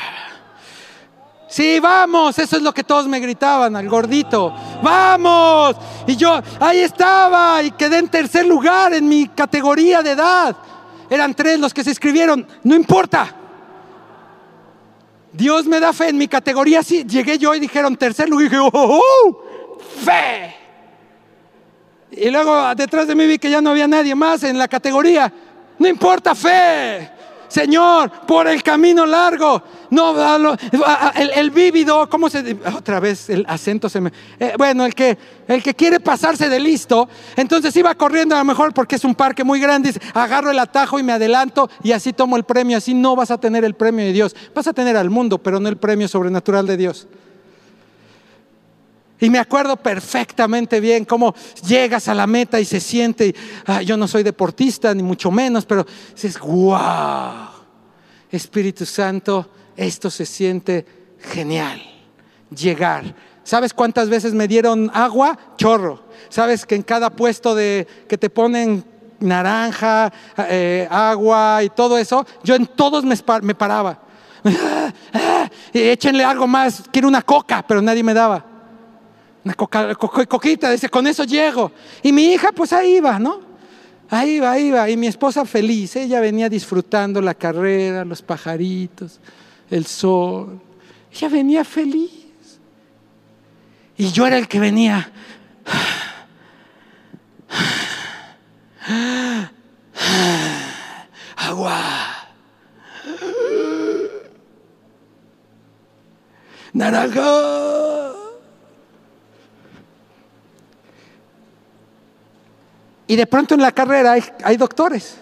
[1.48, 4.54] Sí, vamos, eso es lo que todos me gritaban al gordito.
[4.82, 5.74] Vamos.
[6.06, 10.56] Y yo ahí estaba y quedé en tercer lugar en mi categoría de edad.
[11.10, 13.34] Eran tres los que se inscribieron, no importa.
[15.32, 16.82] Dios me da fe en mi categoría.
[16.82, 20.54] Sí, llegué yo y dijeron tercer lugar y dije, oh, oh, oh, fe.
[22.12, 25.32] Y luego detrás de mí vi que ya no había nadie más en la categoría.
[25.78, 27.19] No importa fe.
[27.50, 29.60] Señor, por el camino largo.
[29.90, 30.14] No,
[31.16, 34.12] el, el vívido, ¿cómo se Otra vez el acento se me.
[34.38, 38.44] Eh, bueno, el que, el que quiere pasarse de listo, entonces iba corriendo a lo
[38.44, 42.12] mejor porque es un parque muy grande, agarro el atajo y me adelanto y así
[42.12, 42.76] tomo el premio.
[42.76, 44.36] Así no vas a tener el premio de Dios.
[44.54, 47.08] Vas a tener al mundo, pero no el premio sobrenatural de Dios.
[49.20, 51.34] Y me acuerdo perfectamente bien cómo
[51.66, 53.34] llegas a la meta y se siente,
[53.66, 57.48] ah, yo no soy deportista ni mucho menos, pero dices, wow,
[58.30, 60.86] Espíritu Santo, esto se siente
[61.18, 61.82] genial,
[62.54, 63.14] llegar.
[63.44, 65.38] ¿Sabes cuántas veces me dieron agua?
[65.56, 66.02] Chorro.
[66.28, 68.84] ¿Sabes que en cada puesto de que te ponen
[69.18, 70.10] naranja,
[70.48, 74.00] eh, agua y todo eso, yo en todos me, me paraba.
[75.74, 78.49] échenle algo más, quiero una coca, pero nadie me daba.
[79.44, 81.72] Una coca, coquita, dice, con eso llego.
[82.02, 83.40] Y mi hija, pues ahí iba, ¿no?
[84.10, 84.90] Ahí iba, ahí iba.
[84.90, 89.20] Y mi esposa feliz, ella venía disfrutando la carrera, los pajaritos,
[89.70, 90.60] el sol.
[91.12, 92.10] Ella venía feliz.
[93.96, 95.10] Y yo era el que venía.
[101.36, 101.80] Agua.
[106.72, 108.19] Naranja.
[113.10, 115.16] Y de pronto en la carrera hay, doctores.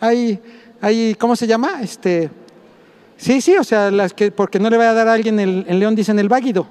[0.00, 0.42] Hay,
[0.80, 1.80] hay, ¿cómo se llama?
[1.80, 2.28] Este,
[3.16, 5.64] sí, sí, o sea, las que, porque no le vaya a dar a alguien el,
[5.68, 6.66] el león, dicen el váguido.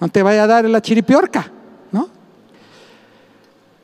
[0.00, 1.52] No te vaya a dar la chiripiorca,
[1.92, 2.08] ¿no?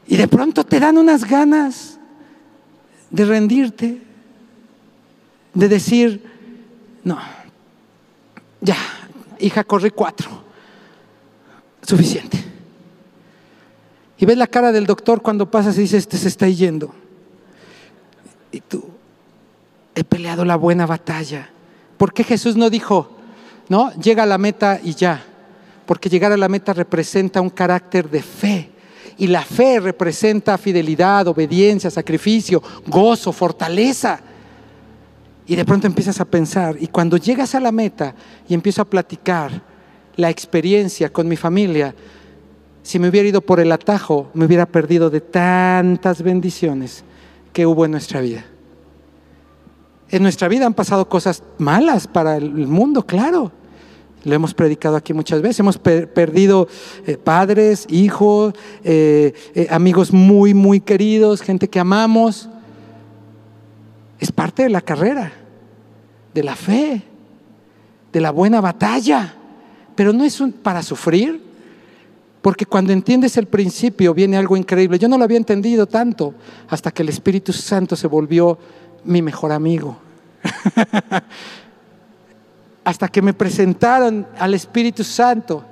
[0.09, 2.01] Y de pronto te dan unas ganas
[3.11, 4.03] de rendirte,
[5.55, 6.25] de decir,
[7.05, 7.17] no,
[8.61, 8.77] ya,
[9.39, 10.31] hija, corre cuatro,
[11.81, 12.54] suficiente.
[14.19, 16.95] Y ves la cara del doctor cuando pasas y dices, este se está yendo.
[18.53, 18.85] Y tú,
[19.95, 21.51] he peleado la buena batalla.
[21.97, 23.11] ¿Por qué Jesús no dijo,
[23.69, 25.25] no, llega a la meta y ya?
[25.87, 28.71] Porque llegar a la meta representa un carácter de fe.
[29.17, 34.21] Y la fe representa fidelidad, obediencia, sacrificio, gozo, fortaleza.
[35.47, 38.15] Y de pronto empiezas a pensar, y cuando llegas a la meta
[38.49, 39.63] y empiezo a platicar
[40.17, 41.95] la experiencia con mi familia,
[42.85, 47.03] si me hubiera ido por el atajo, me hubiera perdido de tantas bendiciones
[47.55, 48.45] que hubo en nuestra vida.
[50.11, 53.51] En nuestra vida han pasado cosas malas para el mundo, claro.
[54.25, 55.61] Lo hemos predicado aquí muchas veces.
[55.61, 56.69] Hemos perdido
[57.07, 58.53] eh, padres, hijos,
[58.85, 62.51] eh, eh, amigos muy, muy queridos, gente que amamos.
[64.21, 65.33] Es parte de la carrera,
[66.35, 67.03] de la fe,
[68.13, 69.37] de la buena batalla.
[69.97, 71.54] Pero no es para sufrir,
[72.45, 74.99] porque cuando entiendes el principio viene algo increíble.
[74.99, 76.35] Yo no lo había entendido tanto
[76.69, 78.59] hasta que el Espíritu Santo se volvió
[79.03, 79.97] mi mejor amigo.
[82.85, 85.65] hasta que me presentaron al Espíritu Santo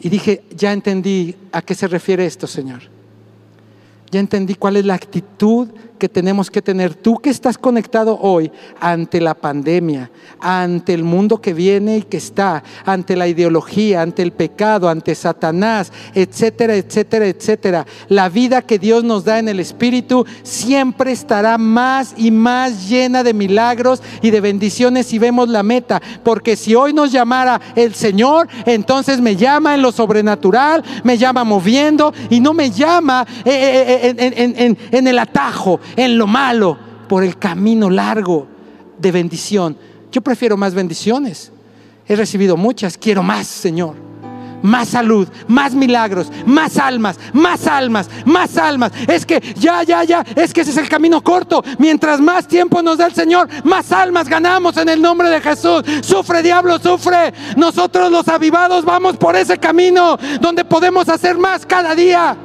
[0.00, 2.80] y dije, ya entendí a qué se refiere esto, Señor.
[4.10, 5.68] Ya entendí cuál es la actitud
[6.00, 6.96] que tenemos que tener.
[6.96, 10.10] Tú que estás conectado hoy ante la pandemia,
[10.40, 15.14] ante el mundo que viene y que está, ante la ideología, ante el pecado, ante
[15.14, 17.86] Satanás, etcétera, etcétera, etcétera.
[18.08, 23.22] La vida que Dios nos da en el Espíritu siempre estará más y más llena
[23.22, 26.02] de milagros y de bendiciones si vemos la meta.
[26.24, 31.44] Porque si hoy nos llamara el Señor, entonces me llama en lo sobrenatural, me llama
[31.44, 36.76] moviendo y no me llama eh, eh, eh, en el atajo en lo malo
[37.08, 38.46] por el camino largo
[38.98, 39.76] de bendición.
[40.12, 41.52] Yo prefiero más bendiciones.
[42.06, 43.94] He recibido muchas, quiero más, Señor.
[44.62, 48.92] Más salud, más milagros, más almas, más almas, más almas.
[49.08, 51.64] Es que ya, ya, ya, es que ese es el camino corto.
[51.78, 55.82] Mientras más tiempo nos da el Señor, más almas ganamos en el nombre de Jesús.
[56.02, 57.32] Sufre, diablo, sufre.
[57.56, 62.36] Nosotros los avivados vamos por ese camino donde podemos hacer más cada día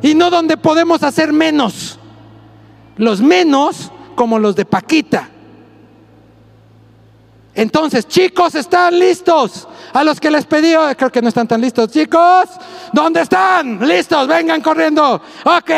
[0.00, 1.98] y no donde podemos hacer menos
[2.96, 5.28] los menos como los de Paquita.
[7.54, 9.68] Entonces, chicos, ¿están listos?
[9.92, 11.90] A los que les pedí, oh, creo que no están tan listos.
[11.90, 12.48] Chicos,
[12.92, 13.86] ¿dónde están?
[13.86, 15.20] Listos, vengan corriendo.
[15.44, 15.70] Ok,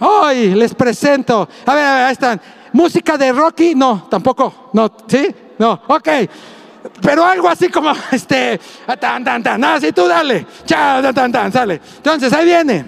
[0.00, 1.46] hoy les presento.
[1.66, 2.40] A ver, a ver, ahí están.
[2.72, 4.70] Música de Rocky, no, tampoco.
[4.72, 5.34] No, ¿sí?
[5.58, 6.08] No, ok.
[7.00, 8.58] Pero algo así como este,
[8.98, 9.62] tan, tan, tan.
[9.64, 10.46] Así tú dale.
[10.64, 11.80] Cha, tan, tan, tan, sale.
[11.96, 12.84] Entonces, ahí viene.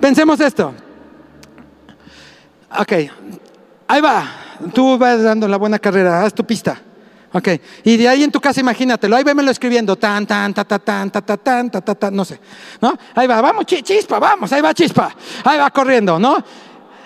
[0.00, 0.74] Pensemos esto.
[2.78, 2.92] Ok,
[3.88, 4.24] ahí va.
[4.72, 6.80] Tú vas dando la buena carrera, haz tu pista.
[7.34, 7.48] Ok,
[7.84, 11.10] y de ahí en tu casa imagínatelo, ahí vémelo escribiendo, tan, tan, ta, ta, tan,
[11.10, 12.38] ta, ta, tan, ta, ta, ta, no sé,
[12.78, 12.92] ¿no?
[13.14, 16.44] Ahí va, vamos, chispa, vamos, ahí va chispa, ahí va corriendo, ¿no?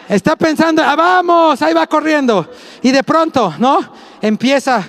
[0.09, 2.51] Está pensando, ah, vamos, ahí va corriendo.
[2.83, 3.79] Y de pronto, ¿no?
[4.21, 4.83] Empieza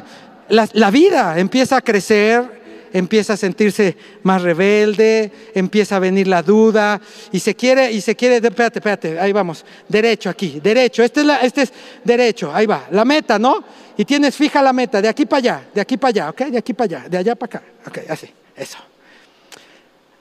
[0.50, 2.57] la, la vida, empieza a crecer,
[2.94, 7.00] empieza a sentirse más rebelde, empieza a venir la duda
[7.32, 11.26] y se quiere, y se quiere, espérate, espérate, ahí vamos, derecho aquí, derecho, este es,
[11.26, 11.74] la, este es
[12.04, 13.64] derecho, ahí va, la meta, ¿no?
[13.98, 16.42] Y tienes fija la meta, de aquí para allá, de aquí para allá, ¿ok?
[16.52, 18.78] De aquí para allá, de allá para acá, ok, así, eso.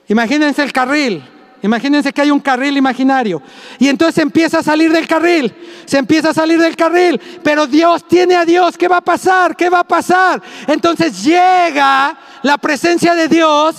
[0.08, 1.22] Imagínense el carril,
[1.66, 3.42] Imagínense que hay un carril imaginario.
[3.78, 5.52] Y entonces empieza a salir del carril.
[5.84, 7.20] Se empieza a salir del carril.
[7.42, 8.78] Pero Dios tiene a Dios.
[8.78, 9.56] ¿Qué va a pasar?
[9.56, 10.40] ¿Qué va a pasar?
[10.66, 13.76] Entonces llega la presencia de Dios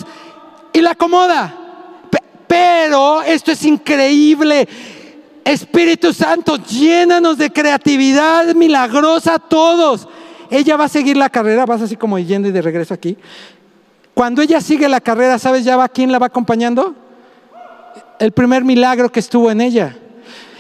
[0.74, 1.56] y la acomoda.
[2.46, 4.68] Pero esto es increíble.
[5.46, 10.08] Espíritu Santo, llénanos de creatividad milagrosa a todos.
[10.50, 13.18] Ella va a seguir la carrera, vas así como yendo y de regreso aquí.
[14.14, 17.07] Cuando ella sigue la carrera, ¿sabes ya va quién la va acompañando?
[18.20, 19.96] El primer milagro que estuvo en ella.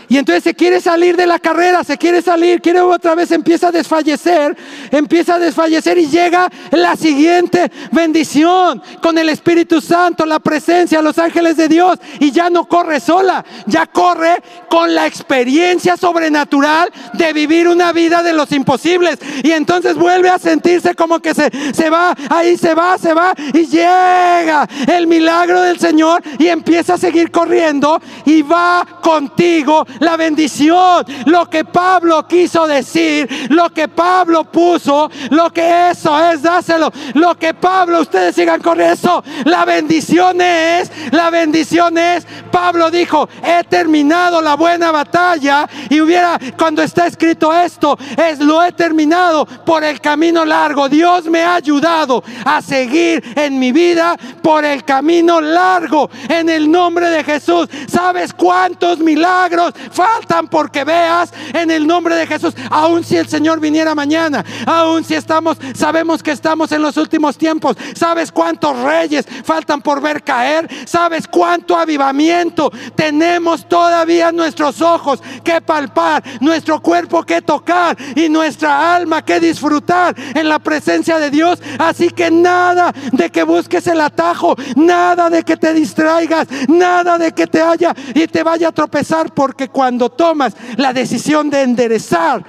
[0.09, 3.67] Y entonces se quiere salir de la carrera, se quiere salir, quiere otra vez, empieza
[3.67, 4.55] a desfallecer,
[4.91, 11.17] empieza a desfallecer y llega la siguiente bendición con el Espíritu Santo, la presencia, los
[11.17, 11.99] ángeles de Dios.
[12.19, 18.23] Y ya no corre sola, ya corre con la experiencia sobrenatural de vivir una vida
[18.23, 19.19] de los imposibles.
[19.43, 23.33] Y entonces vuelve a sentirse como que se, se va, ahí se va, se va
[23.53, 30.17] y llega el milagro del Señor y empieza a seguir corriendo y va contigo la
[30.17, 36.91] bendición, lo que Pablo quiso decir, lo que Pablo puso, lo que eso es, dáselo,
[37.13, 43.27] lo que Pablo, ustedes sigan con eso, la bendición es, la bendición es, Pablo dijo,
[43.43, 49.45] he terminado la buena batalla y hubiera, cuando está escrito esto, es lo he terminado
[49.45, 54.83] por el camino largo, Dios me ha ayudado a seguir en mi vida por el
[54.83, 61.85] camino largo, en el nombre de Jesús, ¿sabes cuántos milagros faltan porque veas en el
[61.85, 66.71] nombre de Jesús, aun si el Señor viniera mañana, aun si estamos, sabemos que estamos
[66.71, 73.67] en los últimos tiempos, sabes cuántos reyes faltan por ver caer, sabes cuánto avivamiento tenemos
[73.67, 80.49] todavía nuestros ojos que palpar, nuestro cuerpo que tocar y nuestra alma que disfrutar en
[80.49, 81.59] la presencia de Dios.
[81.79, 87.31] Así que nada de que busques el atajo, nada de que te distraigas, nada de
[87.31, 92.43] que te haya y te vaya a tropezar porque cuando tomas la decisión de enderezar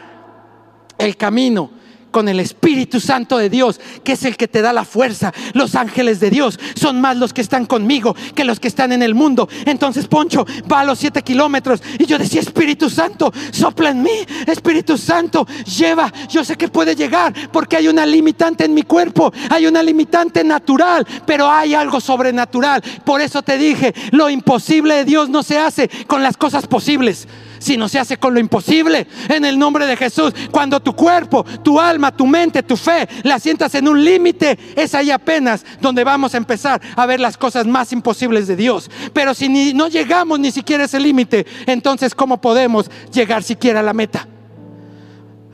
[0.96, 1.70] el camino,
[2.10, 5.32] con el Espíritu Santo de Dios, que es el que te da la fuerza.
[5.54, 9.02] Los ángeles de Dios son más los que están conmigo que los que están en
[9.02, 9.48] el mundo.
[9.66, 14.26] Entonces Poncho va a los siete kilómetros y yo decía, Espíritu Santo, sopla en mí,
[14.46, 19.32] Espíritu Santo, lleva, yo sé que puede llegar porque hay una limitante en mi cuerpo,
[19.50, 22.82] hay una limitante natural, pero hay algo sobrenatural.
[23.04, 27.28] Por eso te dije, lo imposible de Dios no se hace con las cosas posibles
[27.58, 29.06] si no se hace con lo imposible.
[29.28, 33.38] En el nombre de Jesús, cuando tu cuerpo, tu alma, tu mente, tu fe la
[33.38, 37.66] sientas en un límite, es ahí apenas donde vamos a empezar a ver las cosas
[37.66, 38.90] más imposibles de Dios.
[39.12, 43.82] Pero si no llegamos ni siquiera a ese límite, entonces ¿cómo podemos llegar siquiera a
[43.82, 44.26] la meta?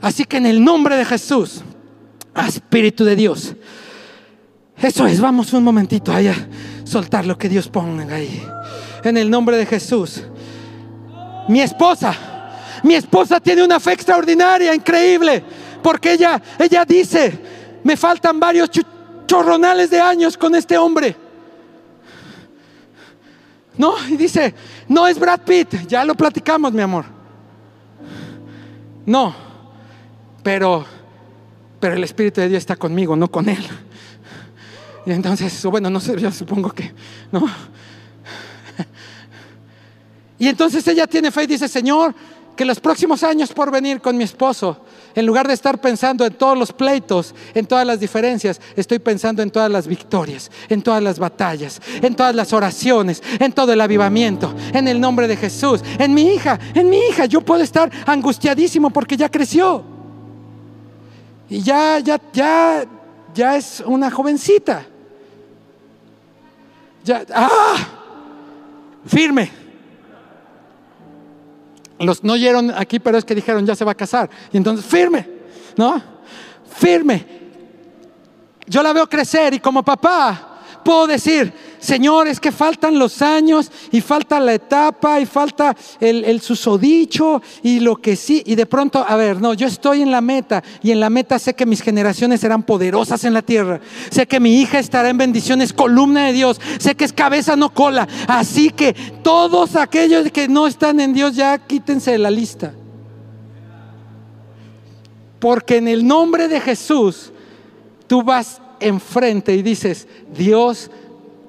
[0.01, 1.63] Así que en el nombre de Jesús,
[2.47, 3.55] Espíritu de Dios,
[4.77, 6.35] eso es, vamos un momentito allá,
[6.83, 8.43] soltar lo que Dios ponga ahí.
[9.03, 10.23] En el nombre de Jesús.
[11.47, 12.13] Mi esposa,
[12.83, 15.43] mi esposa tiene una fe extraordinaria, increíble,
[15.81, 17.39] porque ella, ella dice,
[17.83, 18.69] me faltan varios
[19.27, 21.15] chorronales de años con este hombre.
[23.77, 24.55] No, y dice,
[24.87, 27.05] no es Brad Pitt, ya lo platicamos, mi amor.
[29.05, 29.35] No,
[30.41, 30.85] pero,
[31.79, 33.63] pero el Espíritu de Dios está conmigo, no con él.
[35.05, 36.93] Y entonces, bueno, no sé, yo supongo que,
[37.31, 37.45] no.
[40.37, 42.13] Y entonces ella tiene fe y dice, Señor,
[42.55, 44.77] que los próximos años por venir con mi esposo,
[45.13, 49.41] en lugar de estar pensando en todos los pleitos, en todas las diferencias, estoy pensando
[49.41, 53.81] en todas las victorias, en todas las batallas, en todas las oraciones, en todo el
[53.81, 57.25] avivamiento, en el nombre de Jesús, en mi hija, en mi hija.
[57.25, 59.83] Yo puedo estar angustiadísimo porque ya creció.
[61.49, 62.85] Y ya, ya, ya,
[63.33, 64.85] ya es una jovencita.
[67.03, 67.75] Ya, ah,
[69.05, 69.64] firme
[71.99, 74.29] los no oyeron aquí, pero es que dijeron, ya se va a casar.
[74.51, 75.27] Y entonces, firme,
[75.77, 76.01] ¿no?
[76.77, 77.25] Firme.
[78.67, 81.51] Yo la veo crecer y como papá puedo decir,
[81.85, 87.41] Señor, es que faltan los años y falta la etapa y falta el, el susodicho
[87.61, 88.41] y lo que sí.
[88.45, 91.37] Y de pronto, a ver, no, yo estoy en la meta y en la meta
[91.37, 93.79] sé que mis generaciones serán poderosas en la tierra.
[94.09, 96.59] Sé que mi hija estará en bendiciones, columna de Dios.
[96.79, 98.07] Sé que es cabeza, no cola.
[98.27, 102.73] Así que todos aquellos que no están en Dios ya quítense de la lista.
[105.39, 107.31] Porque en el nombre de Jesús
[108.07, 110.89] tú vas enfrente y dices, Dios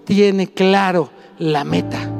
[0.06, 2.15] tiene claro la meta.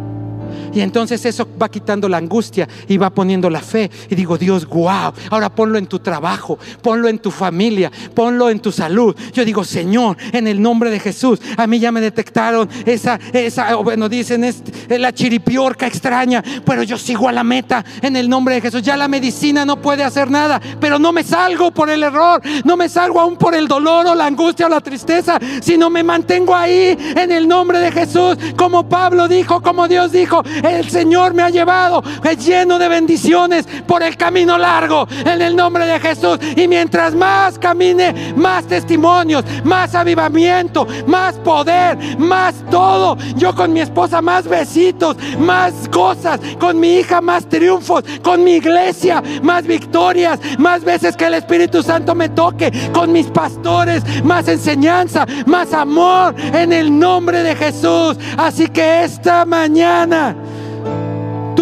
[0.76, 3.90] Y entonces eso va quitando la angustia y va poniendo la fe.
[4.10, 8.60] Y digo, Dios, wow, ahora ponlo en tu trabajo, ponlo en tu familia, ponlo en
[8.60, 9.16] tu salud.
[9.32, 13.76] Yo digo, Señor, en el nombre de Jesús, a mí ya me detectaron esa, esa,
[13.76, 18.56] bueno, dicen, es la chiripiorca extraña, pero yo sigo a la meta en el nombre
[18.56, 18.82] de Jesús.
[18.82, 22.76] Ya la medicina no puede hacer nada, pero no me salgo por el error, no
[22.76, 26.54] me salgo aún por el dolor o la angustia o la tristeza, sino me mantengo
[26.54, 30.42] ahí en el nombre de Jesús, como Pablo dijo, como Dios dijo,
[30.74, 32.02] el Señor me ha llevado
[32.36, 36.38] lleno de bendiciones por el camino largo en el nombre de Jesús.
[36.56, 43.16] Y mientras más camine, más testimonios, más avivamiento, más poder, más todo.
[43.36, 48.54] Yo con mi esposa más besitos, más cosas, con mi hija más triunfos, con mi
[48.56, 54.48] iglesia más victorias, más veces que el Espíritu Santo me toque, con mis pastores más
[54.48, 58.16] enseñanza, más amor en el nombre de Jesús.
[58.36, 60.34] Así que esta mañana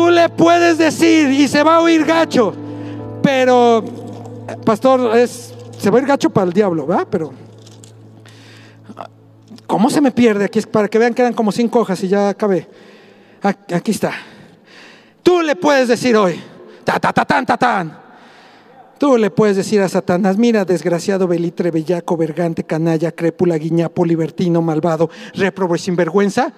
[0.04, 2.52] Tú le puedes decir y se va a oír gacho,
[3.22, 3.82] pero,
[4.62, 7.08] pastor, es, se va a oír gacho para el diablo, ¿verdad?
[7.10, 7.32] Pero,
[9.66, 10.44] ¿cómo se me pierde?
[10.44, 12.68] Aquí es para que vean que eran como cinco hojas y ya acabé.
[13.42, 14.12] Aquí está.
[15.22, 16.38] Tú le puedes decir hoy,
[16.84, 17.98] ta, ta, ta, tan, ta, tan.
[18.98, 24.60] Tú le puedes decir a Satanás, mira, desgraciado, belitre, bellaco, vergante, canalla, crépula, guiñapo, libertino,
[24.60, 26.52] malvado, reprobo y sinvergüenza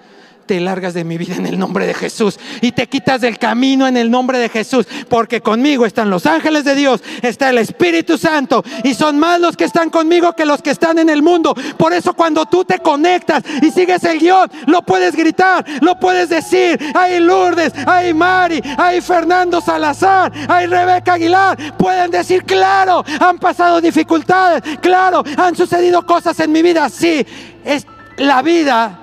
[0.47, 3.87] te largas de mi vida en el nombre de Jesús y te quitas del camino
[3.87, 8.17] en el nombre de Jesús, porque conmigo están los ángeles de Dios, está el Espíritu
[8.17, 11.53] Santo y son más los que están conmigo que los que están en el mundo.
[11.77, 16.29] Por eso cuando tú te conectas y sigues el guion, lo puedes gritar, lo puedes
[16.29, 16.79] decir.
[16.95, 21.75] Hay Lourdes, hay Mari, hay Fernando Salazar, hay Rebeca Aguilar.
[21.77, 26.89] Pueden decir, claro, han pasado dificultades, claro, han sucedido cosas en mi vida.
[26.89, 27.25] Sí,
[27.65, 27.85] es
[28.17, 28.99] la vida.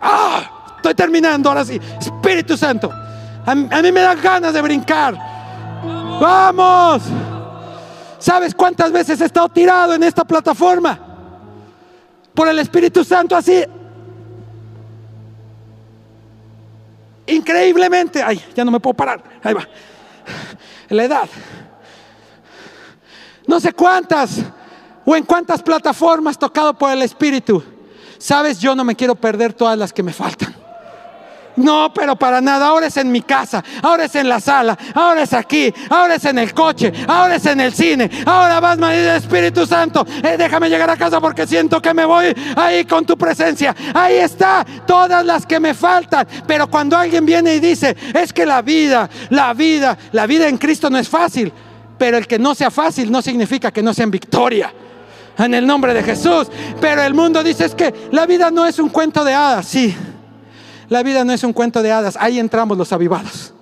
[0.00, 0.57] ¡Ah!
[0.78, 1.80] Estoy terminando ahora sí.
[2.00, 2.90] Espíritu Santo.
[3.44, 5.18] A, mí me dan ganas de brincar.
[6.20, 7.02] Vamos.
[8.18, 10.98] ¿Sabes cuántas veces he estado tirado en esta plataforma?
[12.32, 13.64] Por el Espíritu Santo así.
[17.26, 18.22] Increíblemente.
[18.22, 19.22] Ay, ya no me puedo parar.
[19.42, 19.66] Ahí va.
[20.90, 21.28] La edad.
[23.48, 24.42] No sé cuántas
[25.04, 27.64] o en cuántas plataformas tocado por el Espíritu.
[28.18, 30.57] Sabes, yo no me quiero perder todas las que me faltan.
[31.58, 32.68] No, pero para nada.
[32.68, 36.24] Ahora es en mi casa, ahora es en la sala, ahora es aquí, ahora es
[36.24, 38.10] en el coche, ahora es en el cine.
[38.24, 40.06] Ahora vas, Espíritu Santo.
[40.22, 43.74] Eh, déjame llegar a casa porque siento que me voy ahí con tu presencia.
[43.92, 46.26] Ahí está, todas las que me faltan.
[46.46, 50.58] Pero cuando alguien viene y dice, es que la vida, la vida, la vida en
[50.58, 51.52] Cristo no es fácil.
[51.98, 54.72] Pero el que no sea fácil no significa que no sea en victoria
[55.38, 56.48] en el nombre de Jesús.
[56.80, 59.96] Pero el mundo dice es que la vida no es un cuento de hadas, sí.
[60.88, 63.52] La vida no es un cuento de hadas, ahí entramos los avivados.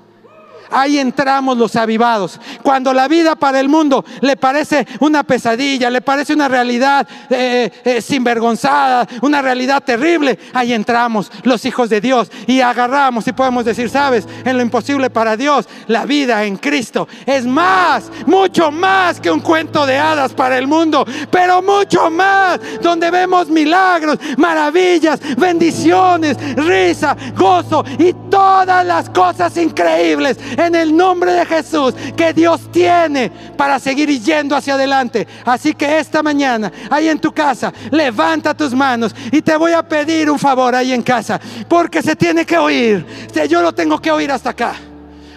[0.70, 2.40] Ahí entramos los avivados.
[2.62, 7.70] Cuando la vida para el mundo le parece una pesadilla, le parece una realidad eh,
[7.84, 13.64] eh, sinvergonzada, una realidad terrible, ahí entramos los hijos de Dios y agarramos y podemos
[13.64, 19.20] decir, sabes, en lo imposible para Dios, la vida en Cristo es más, mucho más
[19.20, 25.20] que un cuento de hadas para el mundo, pero mucho más, donde vemos milagros, maravillas,
[25.36, 32.70] bendiciones, risa, gozo y todas las cosas increíbles en el nombre de Jesús que Dios
[32.72, 35.26] tiene para seguir yendo hacia adelante.
[35.44, 39.82] Así que esta mañana, ahí en tu casa, levanta tus manos y te voy a
[39.82, 43.04] pedir un favor ahí en casa, porque se tiene que oír.
[43.48, 44.74] Yo lo tengo que oír hasta acá,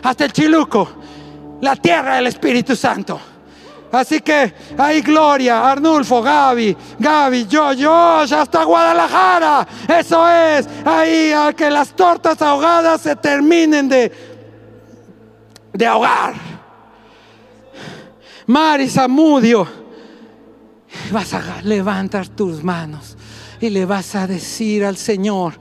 [0.04, 0.90] hasta el Chiluco,
[1.62, 3.20] la tierra del Espíritu Santo.
[3.92, 9.68] Así que hay Gloria, Arnulfo, Gaby, Gaby, yo, yo, hasta Guadalajara.
[9.88, 14.29] Eso es, ahí a que las tortas ahogadas se terminen de
[15.80, 16.36] de ahogar.
[18.48, 19.66] Mari Samudio,
[21.10, 23.16] vas a levantar tus manos
[23.62, 25.54] y le vas a decir al Señor,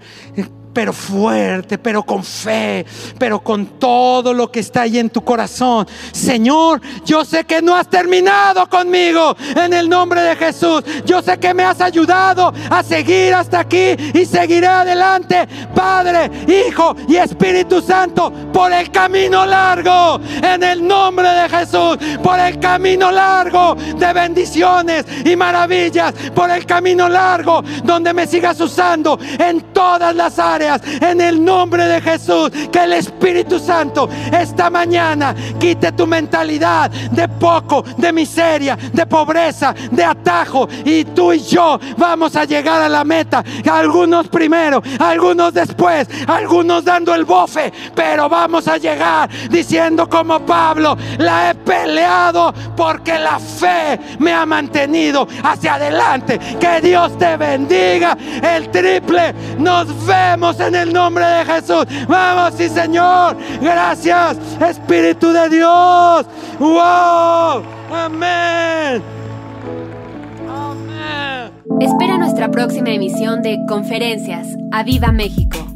[0.73, 2.85] pero fuerte, pero con fe,
[3.19, 5.87] pero con todo lo que está ahí en tu corazón.
[6.13, 10.83] Señor, yo sé que no has terminado conmigo en el nombre de Jesús.
[11.05, 16.95] Yo sé que me has ayudado a seguir hasta aquí y seguiré adelante, Padre, Hijo
[17.09, 23.11] y Espíritu Santo, por el camino largo, en el nombre de Jesús, por el camino
[23.11, 30.15] largo de bendiciones y maravillas, por el camino largo donde me sigas usando en todas
[30.15, 32.51] las áreas en el nombre de Jesús.
[32.73, 39.75] Que el Espíritu Santo esta mañana quite tu mentalidad de poco, de miseria, de pobreza,
[39.91, 40.69] de atajo.
[40.85, 43.45] Y tú y yo vamos a llegar a la meta.
[43.71, 47.73] Algunos primero, algunos después, algunos dando el bofe.
[47.95, 54.47] Pero vamos a llegar diciendo como Pablo, la he peleado porque la fe me ha
[54.47, 56.39] mantenido hacia adelante.
[56.59, 59.35] Que Dios te bendiga el triple.
[59.59, 61.85] Nos vemos en el nombre de Jesús.
[62.09, 63.37] Vamos, sí, Señor.
[63.61, 66.27] Gracias, Espíritu de Dios.
[66.59, 67.63] Wow.
[67.93, 69.03] Amén.
[70.49, 71.53] Amén.
[71.81, 74.49] Espera nuestra próxima emisión de Conferencias.
[74.73, 75.68] ¡A Viva México!